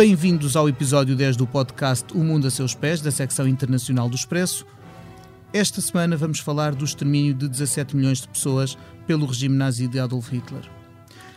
[0.00, 4.16] Bem-vindos ao episódio 10 do podcast O Mundo a Seus Pés, da secção internacional do
[4.16, 4.66] Expresso.
[5.52, 10.00] Esta semana vamos falar do extermínio de 17 milhões de pessoas pelo regime nazi de
[10.00, 10.62] Adolf Hitler.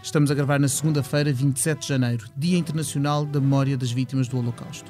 [0.02, 4.38] Estamos a gravar na segunda-feira, 27 de janeiro, Dia Internacional da Memória das Vítimas do
[4.38, 4.90] Holocausto.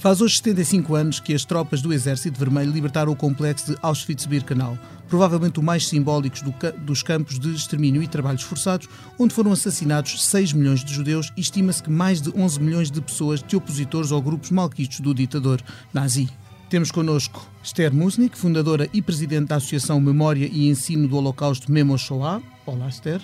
[0.00, 4.78] Faz hoje 75 anos que as tropas do Exército Vermelho libertaram o complexo de Auschwitz-Birkenau,
[5.06, 6.54] provavelmente o mais simbólico do,
[6.86, 11.42] dos campos de extermínio e trabalhos forçados, onde foram assassinados 6 milhões de judeus e
[11.42, 15.60] estima-se que mais de 11 milhões de pessoas de opositores ou grupos malquistos do ditador
[15.92, 16.30] nazi.
[16.70, 21.98] Temos connosco Esther Musnik, fundadora e presidente da Associação Memória e Ensino do Holocausto Memo
[21.98, 22.40] Shoah.
[22.64, 23.20] Olá, Esther.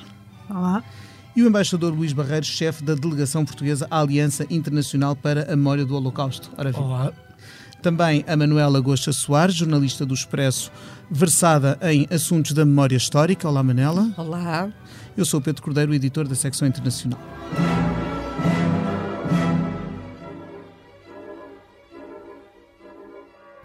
[0.51, 0.85] Olá
[1.37, 5.85] e o embaixador Luís Barreiros, chefe da delegação portuguesa à Aliança Internacional para a Memória
[5.85, 6.51] do Holocausto.
[6.57, 7.13] Ora, Olá.
[7.83, 10.73] Também a Manuela Gosta Soares, jornalista do Expresso,
[11.11, 13.47] versada em assuntos da memória histórica.
[13.47, 14.11] Olá, Manela.
[14.17, 14.71] Olá.
[15.15, 17.21] Eu sou o Pedro Cordeiro, editor da secção internacional.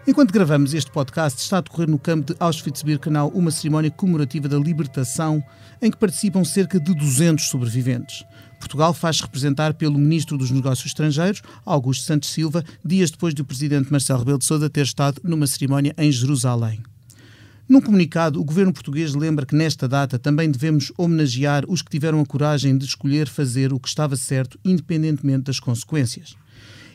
[0.04, 4.58] Enquanto gravamos este podcast, está a decorrer no campo de Auschwitz-Birkenau uma cerimónia comemorativa da
[4.58, 5.40] libertação
[5.80, 8.24] em que participam cerca de 200 sobreviventes.
[8.58, 13.92] Portugal faz representar pelo Ministro dos Negócios Estrangeiros, Augusto Santos Silva, dias depois do Presidente
[13.92, 16.82] Marcelo Rebelo de Sousa ter estado numa cerimónia em Jerusalém.
[17.68, 22.20] Num comunicado, o governo português lembra que nesta data também devemos homenagear os que tiveram
[22.20, 26.34] a coragem de escolher fazer o que estava certo, independentemente das consequências.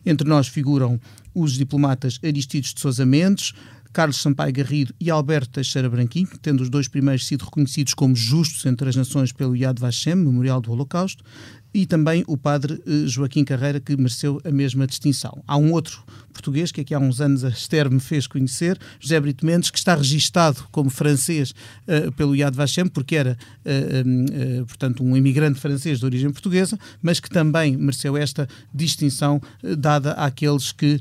[0.05, 0.99] Entre nós figuram
[1.37, 3.53] os diplomatas Aristides de Sousa Mendes,
[3.93, 8.65] Carlos Sampaio Garrido e Alberto Teixeira Branquinho, tendo os dois primeiros sido reconhecidos como justos
[8.65, 11.23] entre as nações pelo Yad Vashem, Memorial do Holocausto,
[11.73, 15.43] e também o padre eh, Joaquim Carreira, que mereceu a mesma distinção.
[15.47, 19.19] Há um outro português que aqui há uns anos a Esther me fez conhecer, José
[19.19, 21.51] Brito Mendes, que está registado como francês
[21.87, 26.79] uh, pelo Yad Vashem, porque era, uh, uh, portanto, um imigrante francês de origem portuguesa,
[27.01, 29.41] mas que também mereceu esta distinção
[29.77, 30.99] dada àqueles que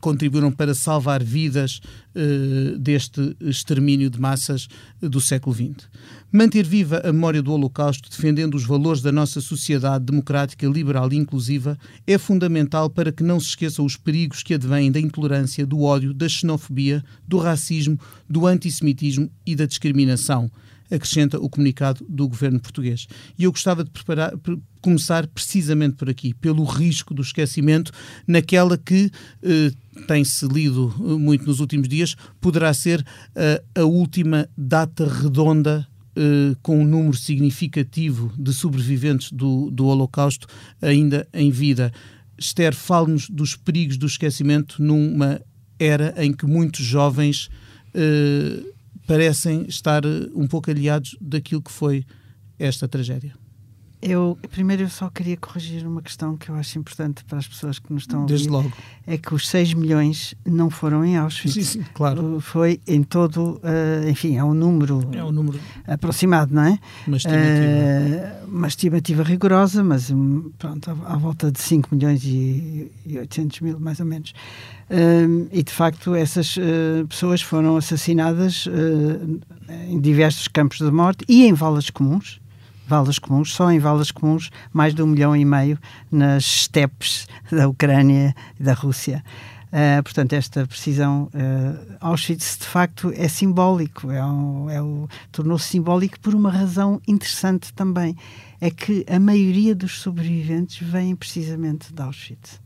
[0.00, 1.80] contribuíram para salvar vidas
[2.14, 4.68] uh, deste extermínio de massas
[5.00, 5.88] do século XX.
[6.32, 11.16] Manter viva a memória do Holocausto, defendendo os valores da nossa sociedade democrática, liberal e
[11.16, 11.76] inclusiva,
[12.06, 16.14] é fundamental para que não se esqueçam os perigos que advêm da intolerância, do ódio,
[16.14, 17.98] da xenofobia, do racismo,
[18.28, 20.50] do antissemitismo e da discriminação
[20.90, 23.06] acrescenta o comunicado do governo português.
[23.38, 24.32] E eu gostava de preparar,
[24.80, 27.92] começar precisamente por aqui, pelo risco do esquecimento,
[28.26, 29.10] naquela que
[29.42, 29.70] eh,
[30.06, 35.86] tem-se lido eh, muito nos últimos dias, poderá ser eh, a última data redonda
[36.16, 40.46] eh, com um número significativo de sobreviventes do, do Holocausto
[40.82, 41.92] ainda em vida.
[42.36, 45.40] Esther, fale-nos dos perigos do esquecimento numa
[45.78, 47.48] era em que muitos jovens
[47.94, 48.60] eh,
[49.10, 52.04] parecem estar eh, um pouco aliados daquilo que foi
[52.60, 53.34] esta tragédia.
[54.02, 57.78] Eu, primeiro, eu só queria corrigir uma questão que eu acho importante para as pessoas
[57.78, 58.32] que nos estão a ouvir.
[58.32, 58.72] Desde logo.
[59.06, 61.54] É que os 6 milhões não foram em Auschwitz.
[61.54, 62.40] Sim, sim, claro.
[62.40, 66.78] Foi em todo, uh, enfim, é um número, é um número aproximado, não é?
[67.06, 68.46] Uma estimativa.
[68.46, 73.18] Uh, uma estimativa rigorosa, mas hum, pronto, à, à, volta de 5 milhões e, e
[73.18, 74.30] 800 mil, mais ou menos.
[74.88, 78.66] Uh, e de facto, essas uh, pessoas foram assassinadas
[79.88, 82.40] em diversos campos de morte e em valas comuns
[82.90, 85.78] valas comuns, só em valas comuns, mais de um milhão e meio
[86.10, 89.22] nas estepes da Ucrânia e da Rússia.
[89.68, 95.68] Uh, portanto, esta precisão, uh, Auschwitz de facto é simbólico, é, um, é um, tornou-se
[95.68, 98.16] simbólico por uma razão interessante também,
[98.60, 102.60] é que a maioria dos sobreviventes vêm precisamente de Auschwitz.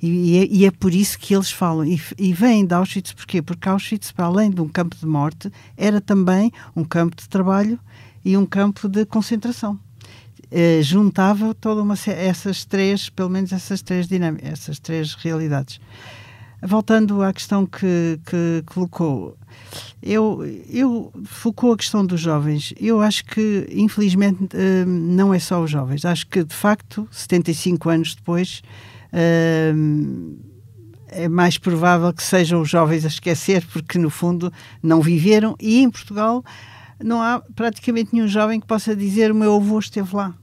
[0.00, 1.84] E, e, é, e, é, por isso que eles falam.
[1.84, 3.42] E, e vêm de Auschwitz porquê?
[3.42, 7.78] Porque Auschwitz, para além de um campo de morte, era também um campo de trabalho
[8.24, 9.78] e um campo de concentração.
[10.50, 15.80] Uh, juntava toda uma essas três, pelo menos essas três dinâmicas, essas três realidades.
[16.62, 19.36] Voltando à questão que, que colocou,
[20.02, 22.74] eu, eu focou a questão dos jovens.
[22.78, 26.04] Eu acho que, infelizmente, uh, não é só os jovens.
[26.04, 28.62] Acho que, de facto, 75 anos depois,
[29.12, 30.38] uh,
[31.08, 34.52] é mais provável que sejam os jovens a esquecer, porque, no fundo,
[34.82, 35.56] não viveram.
[35.60, 36.44] E em Portugal
[37.02, 40.34] não há praticamente nenhum jovem que possa dizer o meu avô esteve lá,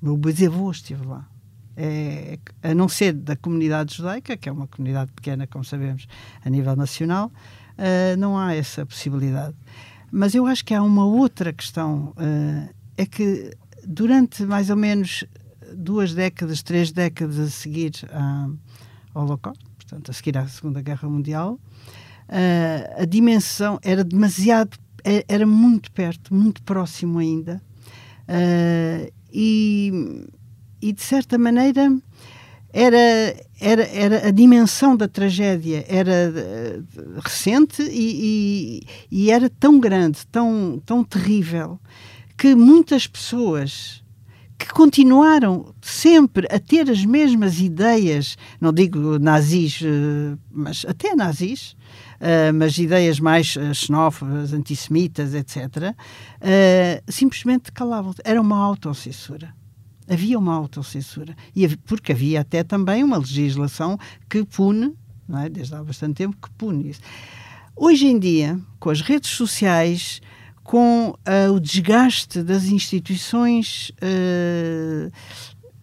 [0.00, 1.28] o meu bisavô esteve lá.
[1.74, 6.06] É, a não ser da comunidade judaica, que é uma comunidade pequena, como sabemos,
[6.44, 7.32] a nível nacional,
[7.78, 9.56] uh, não há essa possibilidade.
[10.10, 13.56] Mas eu acho que há uma outra questão, uh, é que
[13.86, 15.24] durante mais ou menos
[15.74, 17.92] duas décadas, três décadas a seguir
[19.14, 21.58] ao Holocausto, portanto, a seguir à Segunda Guerra Mundial,
[22.28, 24.76] uh, a dimensão era demasiado
[25.28, 27.62] era muito perto, muito próximo ainda.
[28.28, 30.26] Uh, e,
[30.80, 31.90] e, de certa maneira,
[32.72, 39.78] era, era, era a dimensão da tragédia era uh, recente e, e, e, era tão
[39.78, 41.78] grande, tão, tão terrível,
[42.36, 44.01] que muitas pessoas
[44.64, 51.72] que continuaram sempre a ter as mesmas ideias, não digo nazis, uh, mas até nazis,
[51.72, 55.94] uh, mas ideias mais xenófobas, antissemitas, etc.,
[57.08, 58.14] simplesmente calavam.
[58.24, 59.54] Era uma autocensura
[60.08, 61.34] havia uma autocensura.
[61.54, 63.98] E, porque havia até também uma legislação
[64.28, 64.94] que pune,
[65.42, 65.48] é?
[65.48, 67.00] desde há bastante tempo, que pune isso.
[67.74, 70.20] Hoje em dia, com as redes sociais,
[70.62, 75.12] com uh, o desgaste das instituições, uh,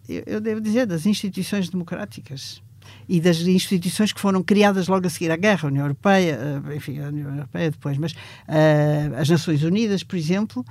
[0.08, 2.62] eu, eu devo dizer, das instituições democráticas,
[3.08, 6.72] e das instituições que foram criadas logo a seguir à guerra, a União Europeia, uh,
[6.72, 8.14] enfim, a União Europeia depois, mas
[9.16, 10.64] as Nações Unidas, por exemplo,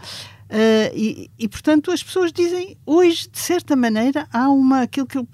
[0.94, 5.28] e, e, portanto, as pessoas dizem, hoje, de certa maneira, há uma, aquilo que, eu,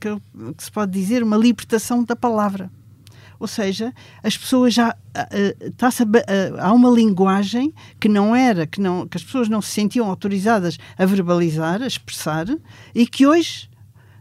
[0.00, 0.20] que, eu,
[0.56, 2.70] que, se pode dizer, uma libertação da palavra.
[3.38, 3.92] Ou seja,
[4.22, 4.90] as pessoas já.
[4.90, 10.08] Uh, há uma linguagem que não era, que, não, que as pessoas não se sentiam
[10.08, 12.46] autorizadas a verbalizar, a expressar,
[12.94, 13.68] e que hoje,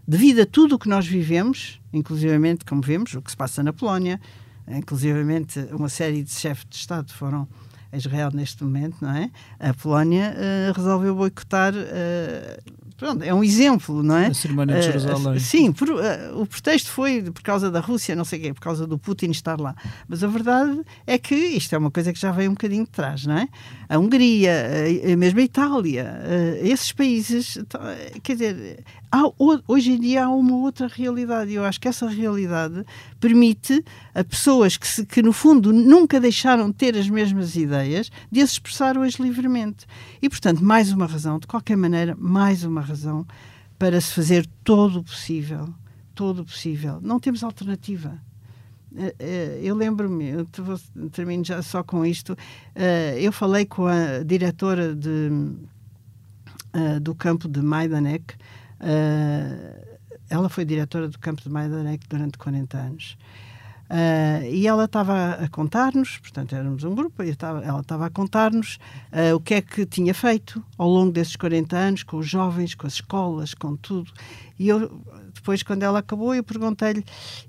[0.07, 3.74] devido a tudo o que nós vivemos, inclusivamente, como vemos, o que se passa na
[3.74, 4.19] Polónia,
[4.68, 7.48] inclusivamente uma série de chefes de Estado foram
[7.92, 9.30] Israel neste momento, não é?
[9.60, 11.74] A Polónia uh, resolveu boicotar.
[11.74, 14.27] Uh, pronto, é um exemplo, não é?
[14.27, 15.39] A cerimónia de eh, Jerusalém.
[15.39, 15.89] Sim, por,
[16.35, 19.31] o pretexto foi por causa da Rússia, não sei o quê, por causa do Putin
[19.31, 19.75] estar lá.
[20.07, 22.91] Mas a verdade é que isto é uma coisa que já veio um bocadinho de
[22.91, 23.50] trás, não é?
[23.94, 24.51] A Hungria,
[25.13, 26.19] a, mesmo a Itália,
[26.63, 27.60] esses países,
[28.24, 29.22] quer dizer, há,
[29.68, 32.84] hoje em dia há uma outra realidade e eu acho que essa realidade
[33.19, 33.86] permite
[34.16, 38.42] a pessoas que, se, que, no fundo, nunca deixaram de ter as mesmas ideias de
[38.42, 39.86] as expressar hoje livremente.
[40.19, 43.28] E, portanto, mais uma razão, de qualquer maneira, mais uma razão
[43.78, 45.72] para se fazer todo o possível.
[46.16, 47.00] Todo o possível.
[47.00, 48.19] Não temos alternativa.
[48.98, 50.48] Eh, eh, eu lembro-me, eu
[51.12, 52.38] termino já só com isto.
[52.75, 55.30] Eh, eu falei com a diretora de,
[57.01, 58.36] do campo de Majdanek,
[58.84, 59.98] Uh,
[60.30, 63.18] ela foi diretora do campo de Majdanek durante 40 anos.
[63.90, 68.10] Uh, e ela estava a contar-nos, portanto éramos um grupo, e estava, ela estava a
[68.10, 68.80] contar-nos
[69.12, 72.74] uh, o que é que tinha feito ao longo desses 40 anos, com os jovens,
[72.75, 74.12] com as escolas, com tudo.
[74.57, 75.01] E eu,
[75.44, 77.04] depois, quando ela acabou, eu perguntei-lhe,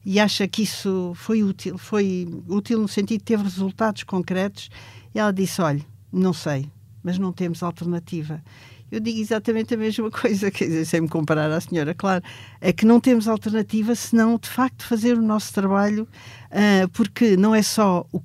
[0.05, 1.79] e acha que isso foi útil?
[1.79, 4.69] Foi útil no sentido de ter resultados concretos?
[5.15, 5.81] E ela disse, olha,
[6.13, 6.69] não sei,
[7.05, 8.43] mas não temos alternativa
[8.91, 12.23] eu digo exatamente a mesma coisa, quer dizer, sem me comparar à senhora, claro,
[12.61, 16.07] é que não temos alternativa senão, de facto, fazer o nosso trabalho,
[16.51, 18.21] uh, porque não é só o,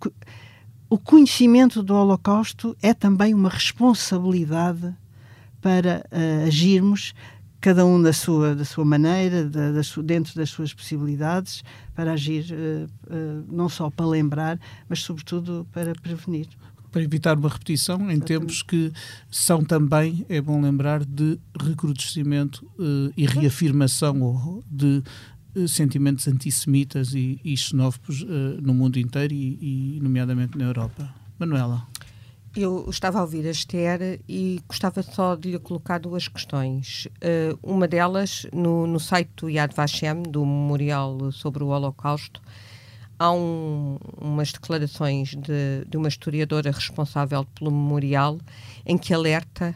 [0.90, 4.94] o conhecimento do Holocausto, é também uma responsabilidade
[5.62, 7.14] para uh, agirmos
[7.62, 11.64] cada um da sua, da sua maneira, da, da dentro das suas possibilidades,
[11.94, 16.48] para agir uh, uh, não só para lembrar, mas sobretudo para prevenir
[16.92, 18.92] para evitar uma repetição em tempos que
[19.30, 25.04] são também, é bom lembrar, de recrudescimento uh, e reafirmação de
[25.68, 28.26] sentimentos antissemitas e, e xenófobos
[28.62, 31.14] no mundo inteiro e, e, nomeadamente na Europa.
[31.38, 31.88] Manuela.
[32.56, 37.08] Eu estava a ouvir a Esther e gostava só de lhe colocar duas questões.
[37.62, 42.42] uma delas, no, no site do Yad Vashem, do Memorial sobre o Holocausto,
[43.20, 48.40] há um, umas declarações de, de, uma historiadora responsável pelo memorial
[48.86, 49.76] em que alerta,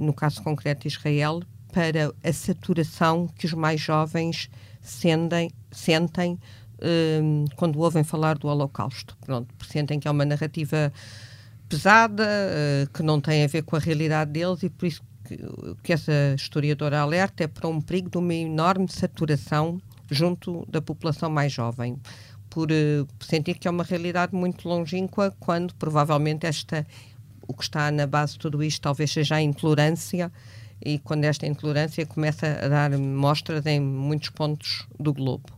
[0.00, 4.48] no caso concreto Israel, para a saturação que os mais jovens
[4.80, 6.38] sentem, sentem
[7.22, 9.16] um, quando ouvem falar do Holocausto.
[9.20, 10.92] Pronto, sentem que é uma narrativa
[11.68, 15.38] pesada, uh, que não tem a ver com a realidade deles e por isso que,
[15.82, 19.80] que essa historiadora alerta é para um perigo de uma enorme saturação
[20.10, 21.98] junto da população mais jovem
[22.56, 26.86] por uh, sentir que é uma realidade muito longínqua, quando provavelmente esta,
[27.46, 30.32] o que está na base de tudo isto talvez seja a intolerância,
[30.82, 35.50] e quando esta intolerância começa a dar mostras em muitos pontos do globo.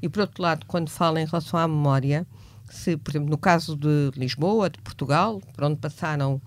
[0.00, 2.26] E por outro lado, quando fala em relação à memória,
[2.70, 6.40] se, por exemplo, no caso de Lisboa, de Portugal, por onde passaram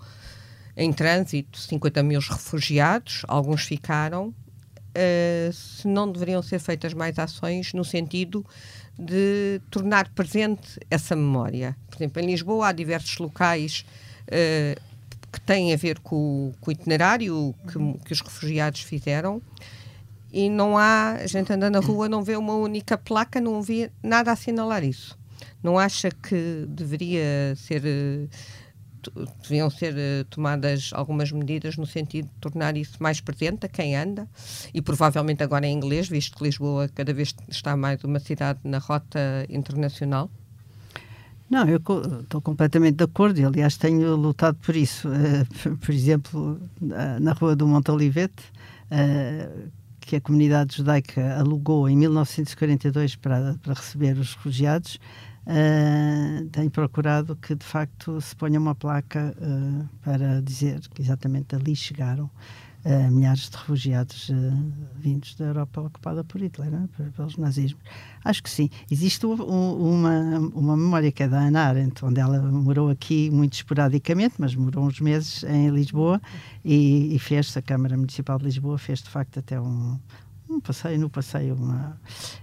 [0.75, 7.73] em trânsito 50 mil refugiados, alguns ficaram, uh, se não deveriam ser feitas mais ações
[7.73, 8.45] no sentido
[8.97, 11.75] de tornar presente essa memória.
[11.89, 13.85] Por exemplo, em Lisboa há diversos locais
[14.27, 14.81] uh,
[15.31, 19.41] que têm a ver com, com o itinerário que, que, os refugiados fizeram
[20.31, 23.91] e não há, a gente anda na rua, não vê uma única placa, não vê
[24.01, 25.17] nada a assinalar isso.
[25.63, 28.29] Não acha que deveria ser uh,
[29.41, 33.96] deviam ser uh, tomadas algumas medidas no sentido de tornar isso mais presente a quem
[33.96, 34.27] anda
[34.74, 38.77] e provavelmente agora em inglês, visto que Lisboa cada vez está mais uma cidade na
[38.77, 40.29] rota internacional.
[41.50, 45.08] Não, eu estou completamente de acordo e, aliás, tenho lutado por isso.
[45.08, 48.43] Uh, por exemplo, na Rua do Monte Olivete,
[50.00, 55.00] que a comunidade judaica alugou em 1942 para, para receber os refugiados,
[55.47, 59.35] uh, procurado que, de facto, se ponha uma placa
[60.01, 62.29] para dizer que exatamente ali chegaram
[62.85, 64.33] uh, milhares de refugiados uh,
[64.95, 66.89] vindos da Europa ocupada por Hitler, né?
[67.15, 67.81] pelos nazismos.
[68.23, 68.69] Acho que sim.
[68.89, 73.53] Existe um, uma, uma memória que é da Ana Arendt, onde ela morou aqui muito
[73.53, 76.21] esporadicamente, mas morou uns meses em Lisboa
[76.63, 80.00] e, e fez, a Câmara Municipal de Lisboa fez de facto até um,
[80.50, 82.00] um passeio, no passeio, uma...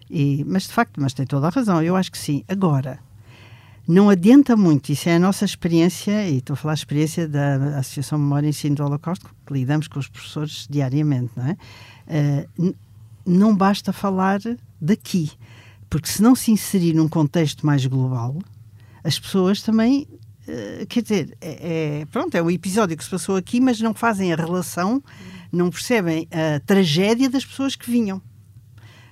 [0.08, 2.44] E, mas de facto, mas tem toda a razão, eu acho que sim.
[2.48, 2.98] Agora,
[3.86, 7.78] não adianta muito, isso é a nossa experiência, e estou a falar a experiência da
[7.78, 11.56] Associação Memória e Ensino do Holocausto, que lidamos com os professores diariamente, não é?
[12.56, 12.74] Uh,
[13.26, 14.38] não basta falar
[14.80, 15.32] daqui,
[15.88, 18.38] porque se não se inserir num contexto mais global,
[19.02, 20.06] as pessoas também,
[20.46, 23.92] uh, quer dizer, é, é, pronto, é o episódio que se passou aqui, mas não
[23.92, 25.02] fazem a relação,
[25.52, 28.22] não percebem a tragédia das pessoas que vinham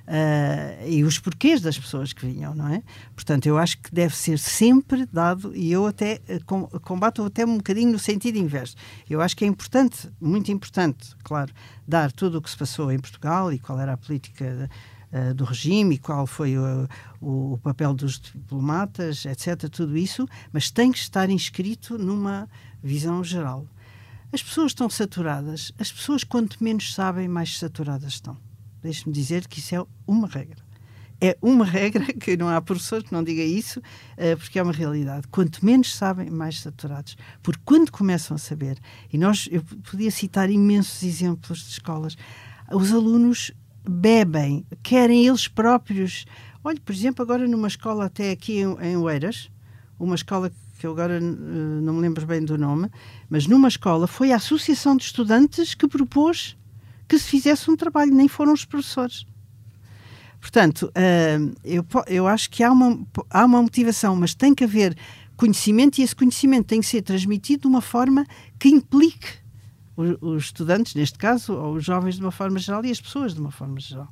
[0.08, 2.82] uh, e os porquês das pessoas que vinham, não é?
[3.14, 7.58] Portanto, eu acho que deve ser sempre dado, e eu até uh, combato até um
[7.58, 8.74] bocadinho no sentido inverso.
[9.08, 11.52] Eu acho que é importante, muito importante, claro,
[11.86, 14.68] dar tudo o que se passou em Portugal e qual era a política
[15.12, 16.88] uh, do regime e qual foi o,
[17.20, 22.48] o, papel dos diplomatas, etc., tudo isso, mas tem que estar inscrito numa
[22.82, 23.66] visão geral.
[24.30, 28.36] As pessoas estão saturadas, as pessoas, quanto menos sabem, mais saturadas estão.
[28.82, 30.62] Deixe-me dizer que isso é uma regra.
[31.18, 34.72] É uma regra que não há professor que não diga isso, uh, porque é uma
[34.72, 35.26] realidade.
[35.28, 37.16] Quanto menos sabem, mais saturados.
[37.42, 38.78] Porque quando começam a saber,
[39.10, 42.14] e nós, eu podia citar imensos exemplos de escolas,
[42.70, 43.50] os alunos
[43.88, 46.26] bebem, querem eles próprios.
[46.62, 49.50] Olha, por exemplo, agora numa escola até aqui em, em Oeiras,
[49.98, 50.56] uma escola que
[50.86, 52.90] eu agora uh, não me lembro bem do nome,
[53.28, 56.56] mas numa escola foi a Associação de Estudantes que propôs
[57.08, 59.26] que se fizesse um trabalho, nem foram os professores.
[60.40, 62.98] Portanto, uh, eu, eu acho que há uma,
[63.30, 64.96] há uma motivação, mas tem que haver
[65.36, 68.26] conhecimento e esse conhecimento tem que ser transmitido de uma forma
[68.58, 69.38] que implique
[70.20, 73.40] os estudantes, neste caso, ou os jovens de uma forma geral e as pessoas de
[73.40, 74.08] uma forma geral.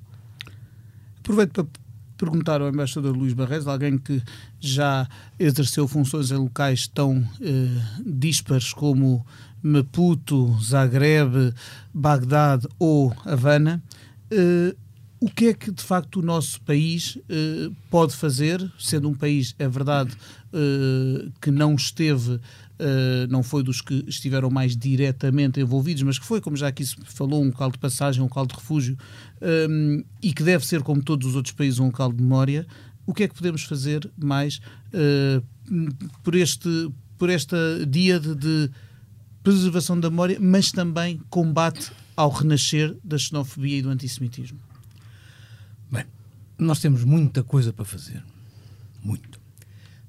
[1.18, 1.66] Aproveito para
[2.16, 4.22] perguntar ao embaixador Luís Barres, alguém que
[4.58, 5.08] já
[5.38, 9.24] exerceu funções em locais tão eh, dispares como
[9.62, 11.52] Maputo, Zagreb,
[11.92, 13.82] Bagdade ou Havana,
[14.32, 14.76] uh,
[15.18, 19.54] o que é que de facto o nosso país uh, pode fazer, sendo um país,
[19.58, 20.12] é verdade,
[20.52, 22.38] uh, que não esteve,
[23.28, 26.96] não foi dos que estiveram mais diretamente envolvidos, mas que foi, como já aqui se
[27.04, 28.96] falou, um local de passagem, um local de refúgio,
[29.70, 32.66] um, e que deve ser, como todos os outros países, um local de memória.
[33.06, 34.60] O que é que podemos fazer mais
[36.22, 37.56] por este por esta
[37.88, 38.70] dia de, de
[39.42, 44.58] preservação da memória, mas também combate ao renascer da xenofobia e do antissemitismo?
[45.90, 46.04] Bem,
[46.58, 48.22] nós temos muita coisa para fazer.
[49.02, 49.40] Muito.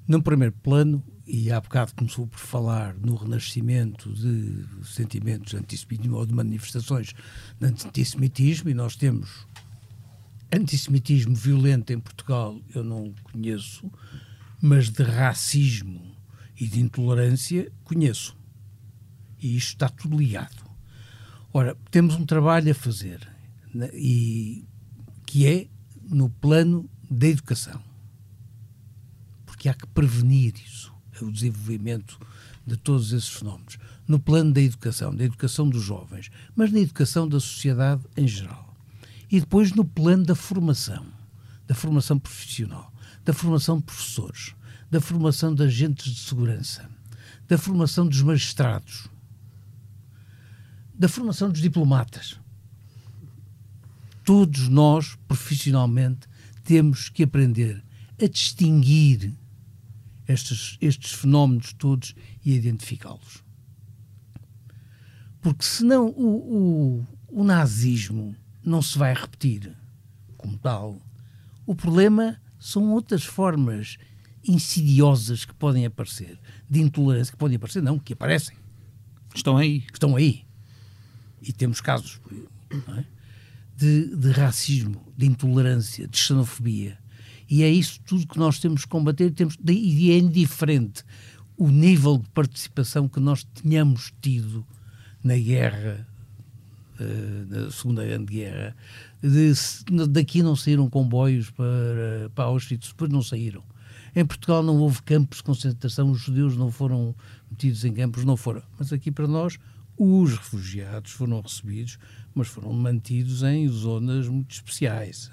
[0.06, 6.24] Num primeiro plano, e há bocado começou por falar no renascimento de sentimentos antissemitismo ou
[6.24, 7.14] de manifestações
[7.60, 9.46] de antissemitismo, e nós temos
[10.50, 13.90] antissemitismo violento em Portugal, eu não conheço,
[14.60, 16.16] mas de racismo
[16.58, 18.34] e de intolerância conheço.
[19.38, 20.66] E isto está tudo ligado.
[21.52, 23.20] Ora, temos um trabalho a fazer,
[23.72, 24.66] né, e,
[25.26, 25.68] que é
[26.02, 27.82] no plano da educação.
[29.44, 30.92] Porque há que prevenir isso,
[31.24, 32.18] o desenvolvimento
[32.66, 33.78] de todos esses fenómenos.
[34.06, 38.74] No plano da educação, da educação dos jovens, mas na educação da sociedade em geral.
[39.30, 41.06] E depois no plano da formação,
[41.66, 42.92] da formação profissional,
[43.24, 44.54] da formação de professores,
[44.90, 46.88] da formação de agentes de segurança,
[47.46, 49.08] da formação dos magistrados,
[50.94, 52.38] da formação dos diplomatas.
[54.24, 56.28] Todos nós, profissionalmente,
[56.64, 57.82] temos que aprender
[58.20, 59.32] a distinguir
[60.28, 63.42] estes, estes fenómenos todos e identificá-los.
[65.40, 69.74] Porque senão o, o, o nazismo não se vai repetir
[70.36, 71.00] como tal.
[71.66, 73.96] O problema são outras formas
[74.46, 78.56] insidiosas que podem aparecer, de intolerância que podem aparecer, não, que aparecem.
[79.34, 79.80] Estão aí.
[79.80, 80.46] Que estão aí
[81.42, 82.20] e temos casos
[82.70, 83.04] é?
[83.76, 86.98] de, de racismo, de intolerância, de xenofobia.
[87.50, 91.02] E é isso tudo que nós temos que combater temos, e é indiferente
[91.56, 94.64] o nível de participação que nós tínhamos tido
[95.24, 96.06] na guerra,
[97.00, 98.76] uh, na Segunda Grande Guerra.
[99.20, 99.52] De,
[100.08, 103.62] daqui não saíram comboios para, para Auschwitz, depois não saíram.
[104.14, 107.14] Em Portugal não houve campos de concentração, os judeus não foram
[107.50, 108.62] metidos em campos, não foram.
[108.78, 109.58] Mas aqui para nós,
[109.98, 111.98] os refugiados foram recebidos,
[112.34, 115.30] mas foram mantidos em zonas muito especiais.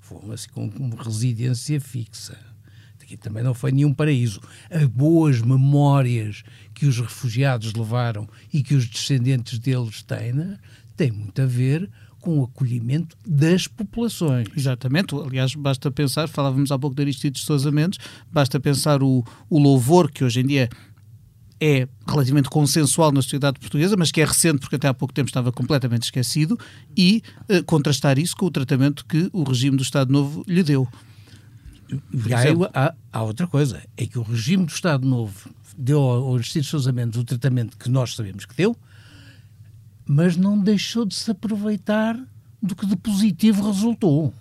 [0.00, 2.50] Foram assim com residência fixa
[3.10, 4.40] aqui também não foi nenhum paraíso.
[4.70, 10.58] As boas memórias que os refugiados levaram e que os descendentes deles têm, né,
[10.96, 11.90] tem muito a ver
[12.20, 14.46] com o acolhimento das populações.
[14.54, 15.14] Exatamente.
[15.14, 17.98] Aliás, basta pensar, falávamos há pouco de Aristides Sousa Mendes,
[18.30, 20.68] basta pensar o, o louvor que hoje em dia
[21.60, 25.28] é relativamente consensual na sociedade portuguesa, mas que é recente porque até há pouco tempo
[25.28, 26.58] estava completamente esquecido,
[26.96, 30.88] e uh, contrastar isso com o tratamento que o regime do Estado Novo lhe deu.
[31.90, 32.40] E há,
[32.72, 36.92] há, há, outra coisa, é que o regime do Estado Novo deu ao Aristides Sousa
[36.92, 38.74] Mendes o tratamento que nós sabemos que deu,
[40.06, 42.18] mas não deixou de se aproveitar
[42.62, 44.32] do que de positivo resultou.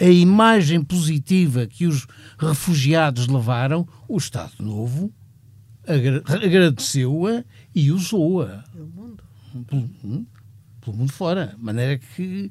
[0.00, 2.06] A imagem positiva que os
[2.36, 5.12] refugiados levaram, o Estado Novo
[5.86, 8.64] agradeceu-a e usou-a.
[8.72, 9.24] Pelo mundo.
[9.66, 10.26] Pelo, hum,
[10.80, 11.54] pelo mundo fora.
[11.56, 12.50] De maneira que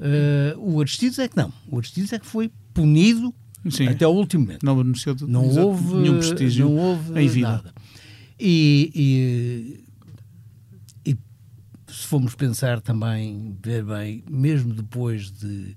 [0.00, 1.52] uh, o Aristides é que não.
[1.68, 3.34] O Aristides é que foi punido
[3.70, 3.88] Sim.
[3.88, 4.64] até o último momento.
[4.64, 7.48] Não anunciou não houve nenhum prestígio não houve em vida.
[7.48, 7.74] Nada.
[8.38, 9.82] E,
[11.04, 11.18] e, e,
[11.92, 15.76] se formos pensar também, ver bem, mesmo depois de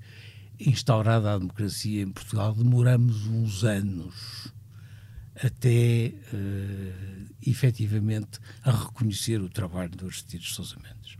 [0.60, 4.53] instaurada a democracia em Portugal, demoramos uns anos
[5.43, 11.17] até uh, efetivamente a reconhecer o trabalho dos Aristides Sousa Mendes.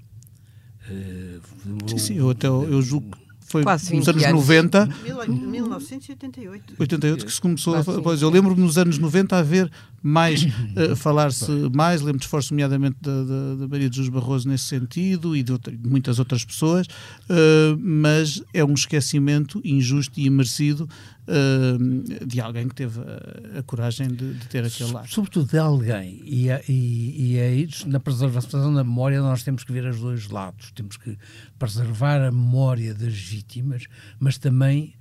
[0.90, 3.18] Uh, sim, sim, eu, até, eu julgo
[3.52, 4.90] foi Quase nos anos, anos 90.
[5.28, 6.76] 1988.
[6.80, 7.84] 88 que se começou a.
[7.84, 12.98] Pois, eu lembro-me nos anos 90 a haver mais, uh, falar-se mais, lembro-me esforço nomeadamente
[13.02, 16.44] da, da, da, Maria de Jesus Barroso nesse sentido e de, outra, de muitas outras
[16.44, 20.90] pessoas, uh, mas é um esquecimento injusto e imerecido
[21.28, 25.08] uh, de alguém que teve a, a coragem de, de, ter aquele lado.
[25.10, 29.64] Sobretudo de alguém, e, é, e, e é isso, na preservação da memória nós temos
[29.64, 31.18] que ver os dois lados, temos que
[31.60, 33.88] preservar a memória das vítimas,
[34.20, 34.94] mas também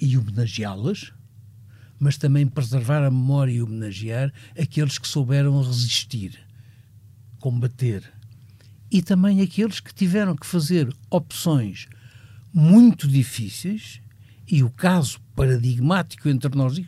[0.00, 1.12] e homenageá-las,
[1.98, 6.38] mas também preservar a memória e homenagear aqueles que souberam resistir,
[7.38, 8.02] combater.
[8.90, 11.86] E também aqueles que tiveram que fazer opções
[12.52, 14.00] muito difíceis,
[14.46, 16.86] e o caso paradigmático entre nós e,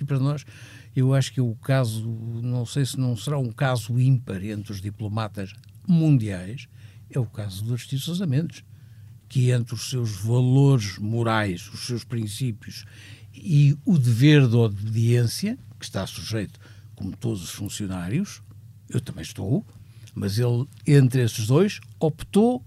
[0.00, 0.46] e para nós,
[0.94, 2.08] eu acho que é o caso,
[2.42, 5.52] não sei se não será um caso ímpar entre os diplomatas
[5.86, 6.68] mundiais,
[7.10, 8.08] é o caso dos Aristides
[9.34, 12.84] que entre os seus valores morais, os seus princípios
[13.34, 16.60] e o dever de obediência, que está sujeito,
[16.94, 18.40] como todos os funcionários,
[18.88, 19.66] eu também estou,
[20.14, 22.64] mas ele, entre esses dois, optou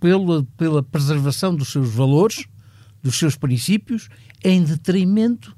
[0.00, 2.46] pela, pela preservação dos seus valores,
[3.00, 4.08] dos seus princípios,
[4.42, 5.56] em detrimento,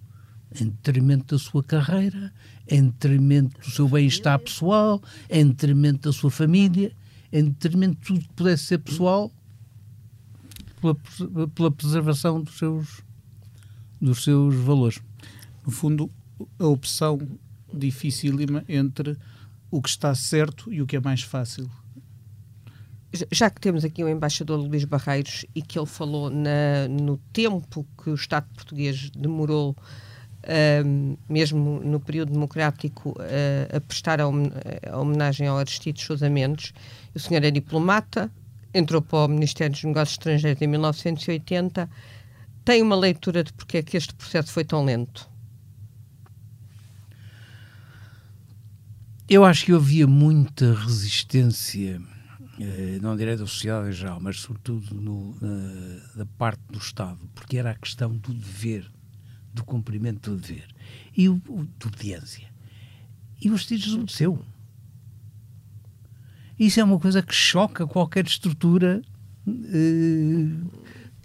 [0.61, 2.31] em detrimento da sua carreira,
[2.69, 6.93] em detrimento do seu bem-estar pessoal, em detrimento da sua família,
[7.33, 9.33] em detrimento de tudo que pudesse ser pessoal,
[10.85, 13.03] pela, pela preservação dos seus
[14.01, 15.01] dos seus valores.
[15.65, 16.11] No fundo,
[16.59, 17.19] a opção
[17.73, 19.17] dificílima entre
[19.71, 21.69] o que está certo e o que é mais fácil.
[23.31, 27.87] Já que temos aqui o embaixador Luís Barreiros e que ele falou na, no tempo
[28.03, 29.77] que o Estado português demorou,
[30.85, 34.27] um, mesmo no período democrático, uh, a prestar a,
[34.99, 36.73] homenagem ao Aristides Sousa Mendes,
[37.15, 38.31] o senhor é diplomata,
[38.75, 41.89] entrou para o Ministério dos Negócios Estrangeiros em 1980
[42.65, 45.29] tem uma leitura de porque é que este processo foi tão lento?
[49.29, 52.01] Eu acho que havia muita resistência,
[52.61, 55.35] eh, não direi da sociedade em geral, mas sobretudo no,
[56.15, 58.91] da parte do Estado, porque era a questão do dever,
[59.53, 60.69] do cumprimento do dever
[61.17, 62.49] e o, o de obediência.
[63.41, 64.45] E o Estado desobedeceu.
[66.59, 69.03] Isso é uma coisa que choca qualquer estrutura
[69.47, 70.47] eh,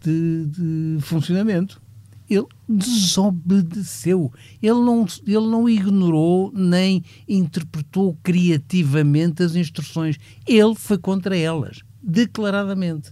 [0.03, 1.81] de, de funcionamento.
[2.29, 4.31] Ele desobedeceu.
[4.61, 10.17] Ele não, ele não ignorou nem interpretou criativamente as instruções.
[10.45, 13.11] Ele foi contra elas, declaradamente.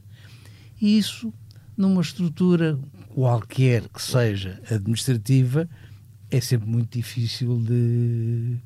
[0.80, 1.34] E isso,
[1.76, 2.78] numa estrutura
[3.10, 5.68] qualquer que seja administrativa,
[6.30, 8.58] é sempre muito difícil de,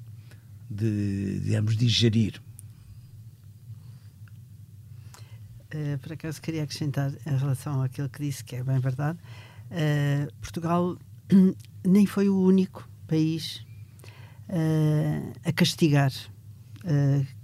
[0.69, 2.41] de digamos, digerir.
[5.73, 9.17] Uh, por acaso queria acrescentar em relação àquilo que disse, que é bem verdade,
[9.71, 10.97] uh, Portugal
[11.85, 13.65] nem foi o único país
[14.49, 16.11] uh, a castigar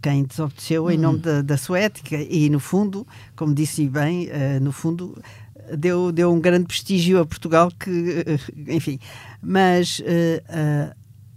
[0.02, 0.92] quem desobedeceu uhum.
[0.92, 2.16] em nome da, da, sua ética.
[2.16, 4.28] E, no fundo, como disse bem,
[4.60, 5.16] no fundo
[5.78, 8.26] deu, deu um grande prestígio a Portugal que,
[8.68, 8.98] enfim,
[9.40, 10.02] mas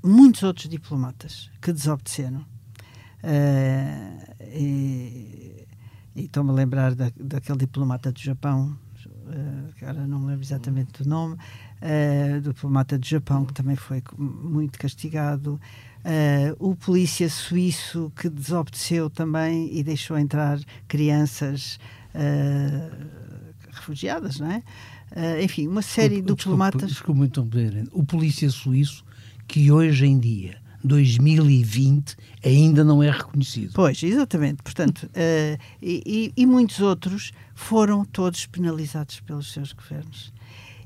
[0.03, 2.43] muitos outros diplomatas que desobedeceram
[4.51, 5.60] e,
[6.21, 8.77] e estou-me a lembrar da, daquele diplomata do Japão
[9.31, 13.77] uh, agora não me lembro exatamente do nome, uh, do diplomata do Japão, que também
[13.77, 15.61] foi muito castigado,
[16.05, 21.79] uh, o polícia suíço que desobedeceu também e deixou entrar crianças
[23.71, 24.63] refugiadas, não é?
[25.45, 26.91] enfim, uma série de diplomatas.
[26.91, 29.05] Desculpa, desculpa então, o polícia suíço
[29.47, 33.73] que hoje em dia 2020 ainda não é reconhecido.
[33.75, 34.63] Pois, exatamente.
[34.63, 40.33] Portanto, uh, e, e, muitos outros foram todos penalizados pelos seus governos.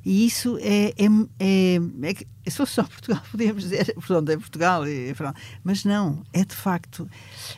[0.05, 1.07] E isso é, é,
[1.39, 5.15] é, é se fosse só Portugal, podíamos dizer, portanto, é Portugal, e,
[5.63, 7.09] mas não, é de facto,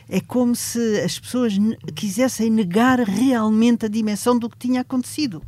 [0.07, 1.53] é como se as pessoas
[1.93, 5.43] quisessem negar realmente a dimensão do que tinha acontecido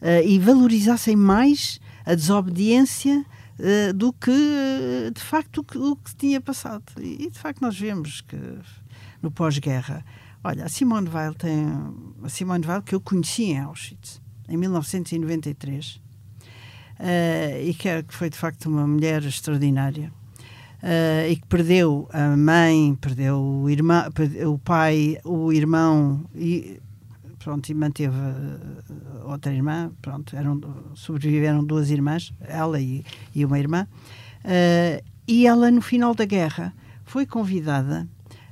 [0.00, 3.24] uh, e valorizassem mais a desobediência
[3.58, 6.84] uh, do que, de facto, o que, o que tinha passado.
[7.00, 8.36] E, de facto, nós vemos que
[9.22, 10.04] no pós-guerra,
[10.42, 11.66] olha, a Simone Weil tem.
[12.22, 16.00] A Simone Weil que eu conheci em Auschwitz, em 1993, uh,
[16.98, 20.12] eh, e que, é, que foi, de facto, uma mulher extraordinária.
[20.82, 26.26] Uh, e que perdeu a mãe, perdeu o irmão, perdeu o pai, o irmão
[27.44, 30.58] pronto, e manteve uh, outra irmã, pronto, eram,
[30.94, 33.04] sobreviveram duas irmãs, ela e,
[33.34, 33.86] e uma irmã,
[34.44, 38.08] uh, e ela no final da guerra foi convidada,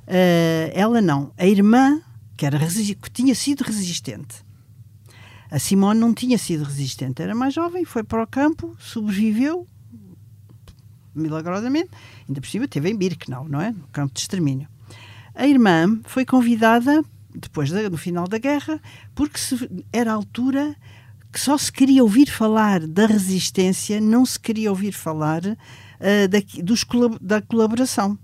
[0.07, 1.99] uh, ela não, a irmã
[2.37, 4.45] que, era que tinha sido resistente,
[5.49, 9.67] a Simone não tinha sido resistente, era mais jovem, foi para o campo, sobreviveu,
[11.15, 11.89] milagrosamente,
[12.27, 13.71] ainda por cima teve em Birkenau, não é?
[13.71, 14.67] No campo de extermínio.
[15.35, 17.03] A irmã foi convidada
[17.35, 18.79] depois da, no final da guerra,
[19.15, 20.75] porque se, era a altura
[21.31, 26.39] que só se queria ouvir falar da resistência, não se queria ouvir falar uh, da,
[26.63, 26.85] dos,
[27.19, 28.17] da colaboração.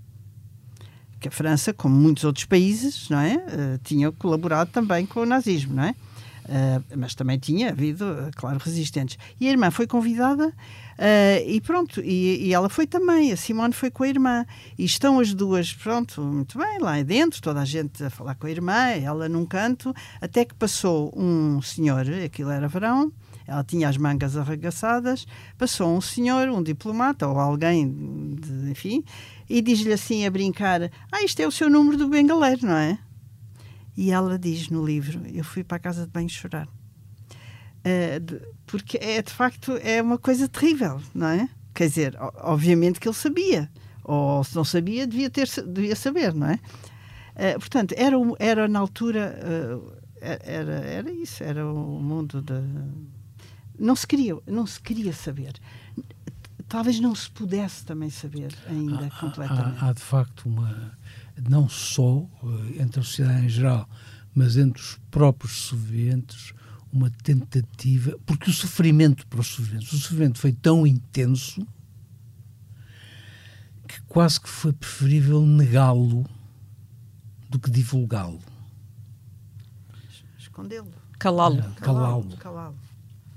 [1.18, 5.26] Que a França, como muitos outros países, não é, uh, tinha colaborado também com o
[5.26, 5.94] nazismo, não é?
[6.44, 9.18] Uh, mas também tinha havido, claro, resistentes.
[9.38, 13.72] E a irmã foi convidada uh, e pronto, e, e, ela foi também, a Simone
[13.72, 14.46] foi com a irmã.
[14.78, 18.46] E estão as duas, pronto, muito bem, lá dentro, toda a gente a falar com
[18.46, 23.12] a irmã, ela num canto, até que passou um senhor, aquilo era verão,
[23.46, 25.26] ela tinha as mangas arregaçadas,
[25.58, 29.04] passou um senhor, um diplomata ou alguém, de, enfim,
[29.48, 32.98] e diz-lhe assim a brincar: Ah, isto é o seu número do bengaleiro, não é?
[33.96, 36.66] E ela diz no livro: Eu fui para a casa de banho chorar.
[36.66, 41.48] Uh, de, porque é de facto é uma coisa terrível, não é?
[41.74, 43.70] Quer dizer, obviamente que ele sabia,
[44.04, 46.54] ou se não sabia, devia, ter, devia saber, não é?
[47.34, 52.62] Uh, portanto, era, era na altura, uh, era, era isso, era o mundo da.
[53.78, 55.54] Não se queria, não se queria saber.
[56.68, 59.82] Talvez não se pudesse também saber ainda há, completamente.
[59.82, 60.96] Há, há de facto uma
[61.48, 63.88] não só eh, entre a sociedade em geral,
[64.34, 66.52] mas entre os próprios sobreviventes,
[66.92, 71.66] uma tentativa, porque o sofrimento para os sobreviventes, o sofrimento foi tão intenso
[73.86, 76.24] que quase que foi preferível negá-lo
[77.48, 78.40] do que divulgá-lo.
[80.38, 80.92] Escondê-lo.
[81.18, 81.62] Calá-lo.
[81.74, 82.36] Calá-lo.
[82.36, 82.72] Calá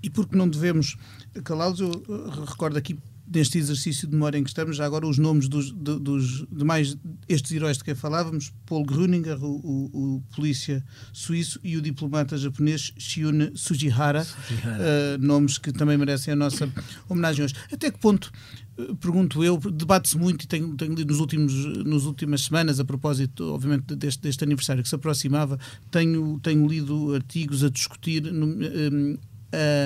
[0.03, 0.97] e porque não devemos
[1.45, 5.17] calá-los, eu eh, recordo aqui deste exercício de memória em que estamos, já agora os
[5.17, 10.21] nomes dos, de, dos demais estes heróis de quem falávamos, Paul Gruninger, o, o, o
[10.35, 10.83] polícia
[11.13, 14.83] suíço, e o diplomata japonês Shiun Sugihara, Sugihara.
[14.83, 16.69] Uh, nomes que também merecem a nossa
[17.07, 17.55] homenagem hoje.
[17.71, 18.31] Até que ponto,
[18.77, 21.53] uh, pergunto eu, debate-se muito e tenho, tenho lido nos últimos,
[21.85, 25.57] nos últimas semanas, a propósito, obviamente, deste, deste aniversário que se aproximava,
[25.89, 29.17] tenho, tenho lido artigos a discutir um,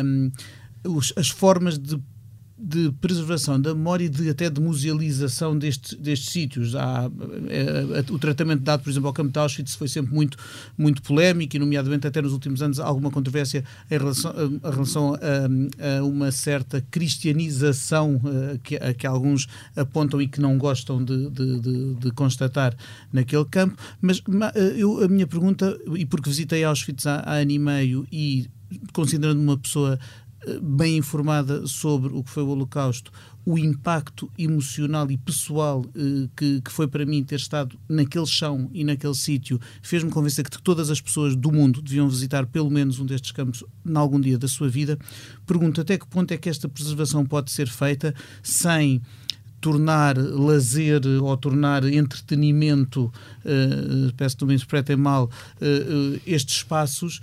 [0.04, 0.32] um,
[0.84, 2.00] os, as formas de
[2.60, 6.76] de preservação da memória e de, até de musealização destes, destes sítios.
[6.76, 7.10] Há,
[7.50, 10.38] é, o tratamento dado, por exemplo, ao campo de Auschwitz foi sempre muito,
[10.76, 16.00] muito polémico e, nomeadamente, até nos últimos anos, alguma controvérsia em relação, a, relação a,
[16.00, 21.30] a, uma certa cristianização a, que, a que alguns apontam e que não gostam de,
[21.30, 22.76] de, de, de constatar
[23.14, 23.78] naquele campo.
[24.02, 24.24] Mas
[24.76, 28.48] eu, a minha pergunta, e porque visitei Auschwitz há, há ano e meio e
[28.94, 30.00] considerando uma pessoa
[30.62, 33.12] bem informada sobre o que foi o Holocausto,
[33.48, 38.70] o impacto emocional e pessoal eh, que, que foi para mim ter estado naquele chão
[38.74, 43.00] e naquele sítio, fez-me convencer que todas as pessoas do mundo deviam visitar pelo menos
[43.00, 45.00] um destes campos em algum dia da sua vida.
[45.46, 49.02] Pergunto até que ponto é que esta preservação pode ser feita sem
[49.62, 55.32] tornar lazer ou tornar entretenimento, uh, peço que não me interpretem mal,
[55.62, 57.22] uh, estes espaços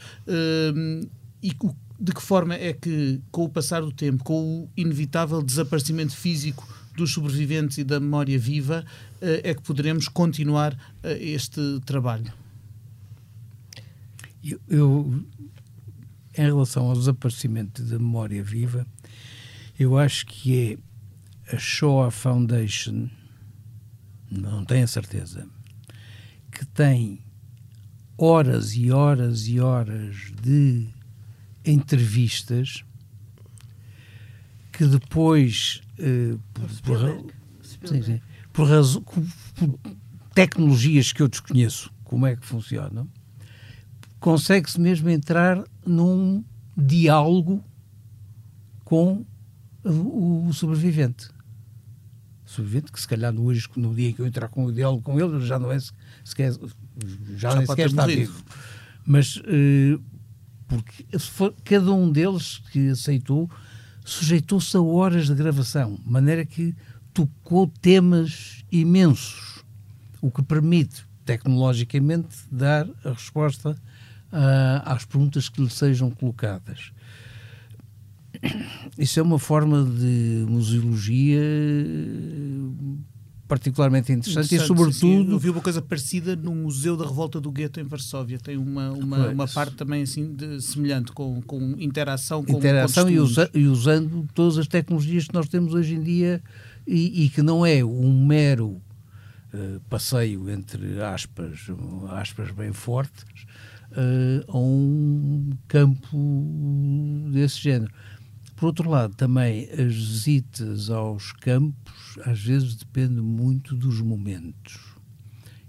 [1.43, 1.53] e
[1.99, 6.67] de que forma é que, com o passar do tempo, com o inevitável desaparecimento físico
[6.97, 8.85] dos sobreviventes e da memória viva,
[9.21, 12.33] é que poderemos continuar este trabalho?
[14.43, 15.25] Eu, eu,
[16.37, 18.87] em relação ao desaparecimento da memória viva,
[19.79, 20.79] eu acho que
[21.49, 23.09] é a Shoah Foundation,
[24.31, 25.49] não tenho a certeza,
[26.51, 27.21] que tem
[28.17, 30.89] horas e horas e horas de
[31.65, 32.85] entrevistas
[34.73, 38.21] que depois, eh, por, por, sim, sim,
[38.53, 38.69] por,
[39.55, 39.79] por
[40.35, 43.09] tecnologias que eu desconheço, como é que funcionam,
[44.19, 46.45] consegue-se mesmo entrar num
[46.77, 47.65] diálogo
[48.85, 49.25] com
[49.85, 51.29] o, sobrevivente.
[52.45, 54.73] O sobrevivente que se calhar no, hoje, no dia em que eu entrar com o
[54.73, 55.79] diálogo com ele, já não é
[56.25, 56.53] sequer,
[57.37, 58.43] já, já nem sequer está vivo.
[59.07, 60.03] Mas uh,
[60.83, 61.05] porque
[61.65, 63.51] cada um deles que aceitou
[64.05, 66.75] sujeitou-se a horas de gravação, de maneira que
[67.13, 69.65] tocou temas imensos,
[70.21, 76.93] o que permite tecnologicamente dar a resposta uh, às perguntas que lhe sejam colocadas.
[78.99, 81.41] Isso é uma forma de museologia
[83.47, 85.33] particularmente interessante, interessante e sobretudo...
[85.33, 88.91] Eu vi uma coisa parecida no Museu da Revolta do Gueto em Varsóvia, tem uma,
[88.91, 93.67] uma, uma parte também assim de, semelhante, com, com interação com Interação e, usa, e,
[93.67, 96.43] usando todas as tecnologias que nós temos hoje em dia
[96.87, 98.81] e, e que não é um mero
[99.53, 101.67] uh, passeio entre aspas,
[102.11, 103.25] aspas bem fortes,
[103.93, 107.93] uh, a um campo desse género.
[108.65, 114.81] Por outro lado, também as visitas aos campos às vezes dependem muito dos momentos.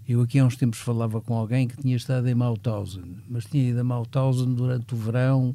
[0.07, 3.71] Eu aqui há uns tempos falava com alguém que tinha estado em Mauthausen, mas tinha
[3.71, 5.53] ido a Mauthausen durante o verão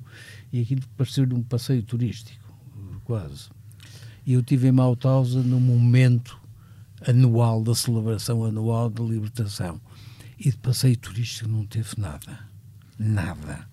[0.52, 2.44] e aquilo pareceu-lhe um passeio turístico,
[3.04, 3.48] quase.
[4.26, 6.38] E eu tive em Mauthausen no momento
[7.08, 9.80] anual da celebração anual da libertação.
[10.38, 12.50] E de passeio turístico não teve nada
[13.00, 13.66] nada.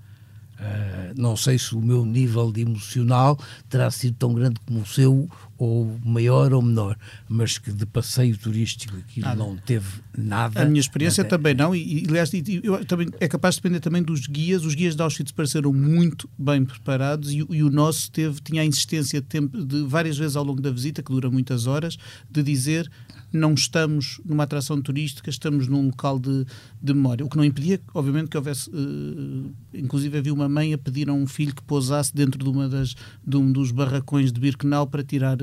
[0.60, 3.38] Uh, não sei se o meu nível de emocional
[3.70, 8.38] terá sido tão grande como o seu, ou maior ou menor, mas que de passeio
[8.38, 9.38] turístico aquilo nada.
[9.38, 10.62] não teve nada.
[10.62, 11.38] A minha experiência nada.
[11.38, 12.32] também não, e, aliás,
[12.64, 14.64] eu, também, é capaz de depender também dos guias.
[14.64, 18.66] Os guias de Auschwitz pareceram muito bem preparados e, e o nosso teve, tinha a
[18.66, 21.98] insistência de, tempo, de várias vezes ao longo da visita, que dura muitas horas,
[22.30, 22.90] de dizer
[23.32, 26.46] não estamos numa atração turística, estamos num local de,
[26.82, 27.26] de memória.
[27.26, 28.70] O que não impedia, obviamente, que houvesse.
[28.70, 32.70] Uh, inclusive, havia uma mãe a pedir a um filho que pousasse dentro de, uma
[32.70, 35.42] das, de um dos barracões de Birkenau para tirar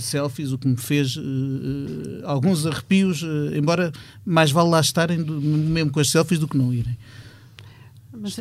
[0.00, 1.22] selfies, o que me fez uh,
[2.24, 3.22] alguns arrepios,
[3.54, 3.92] embora
[4.24, 6.96] mais vale lá estarem, mesmo com as selfies, do que não irem.
[8.12, 8.38] Mas,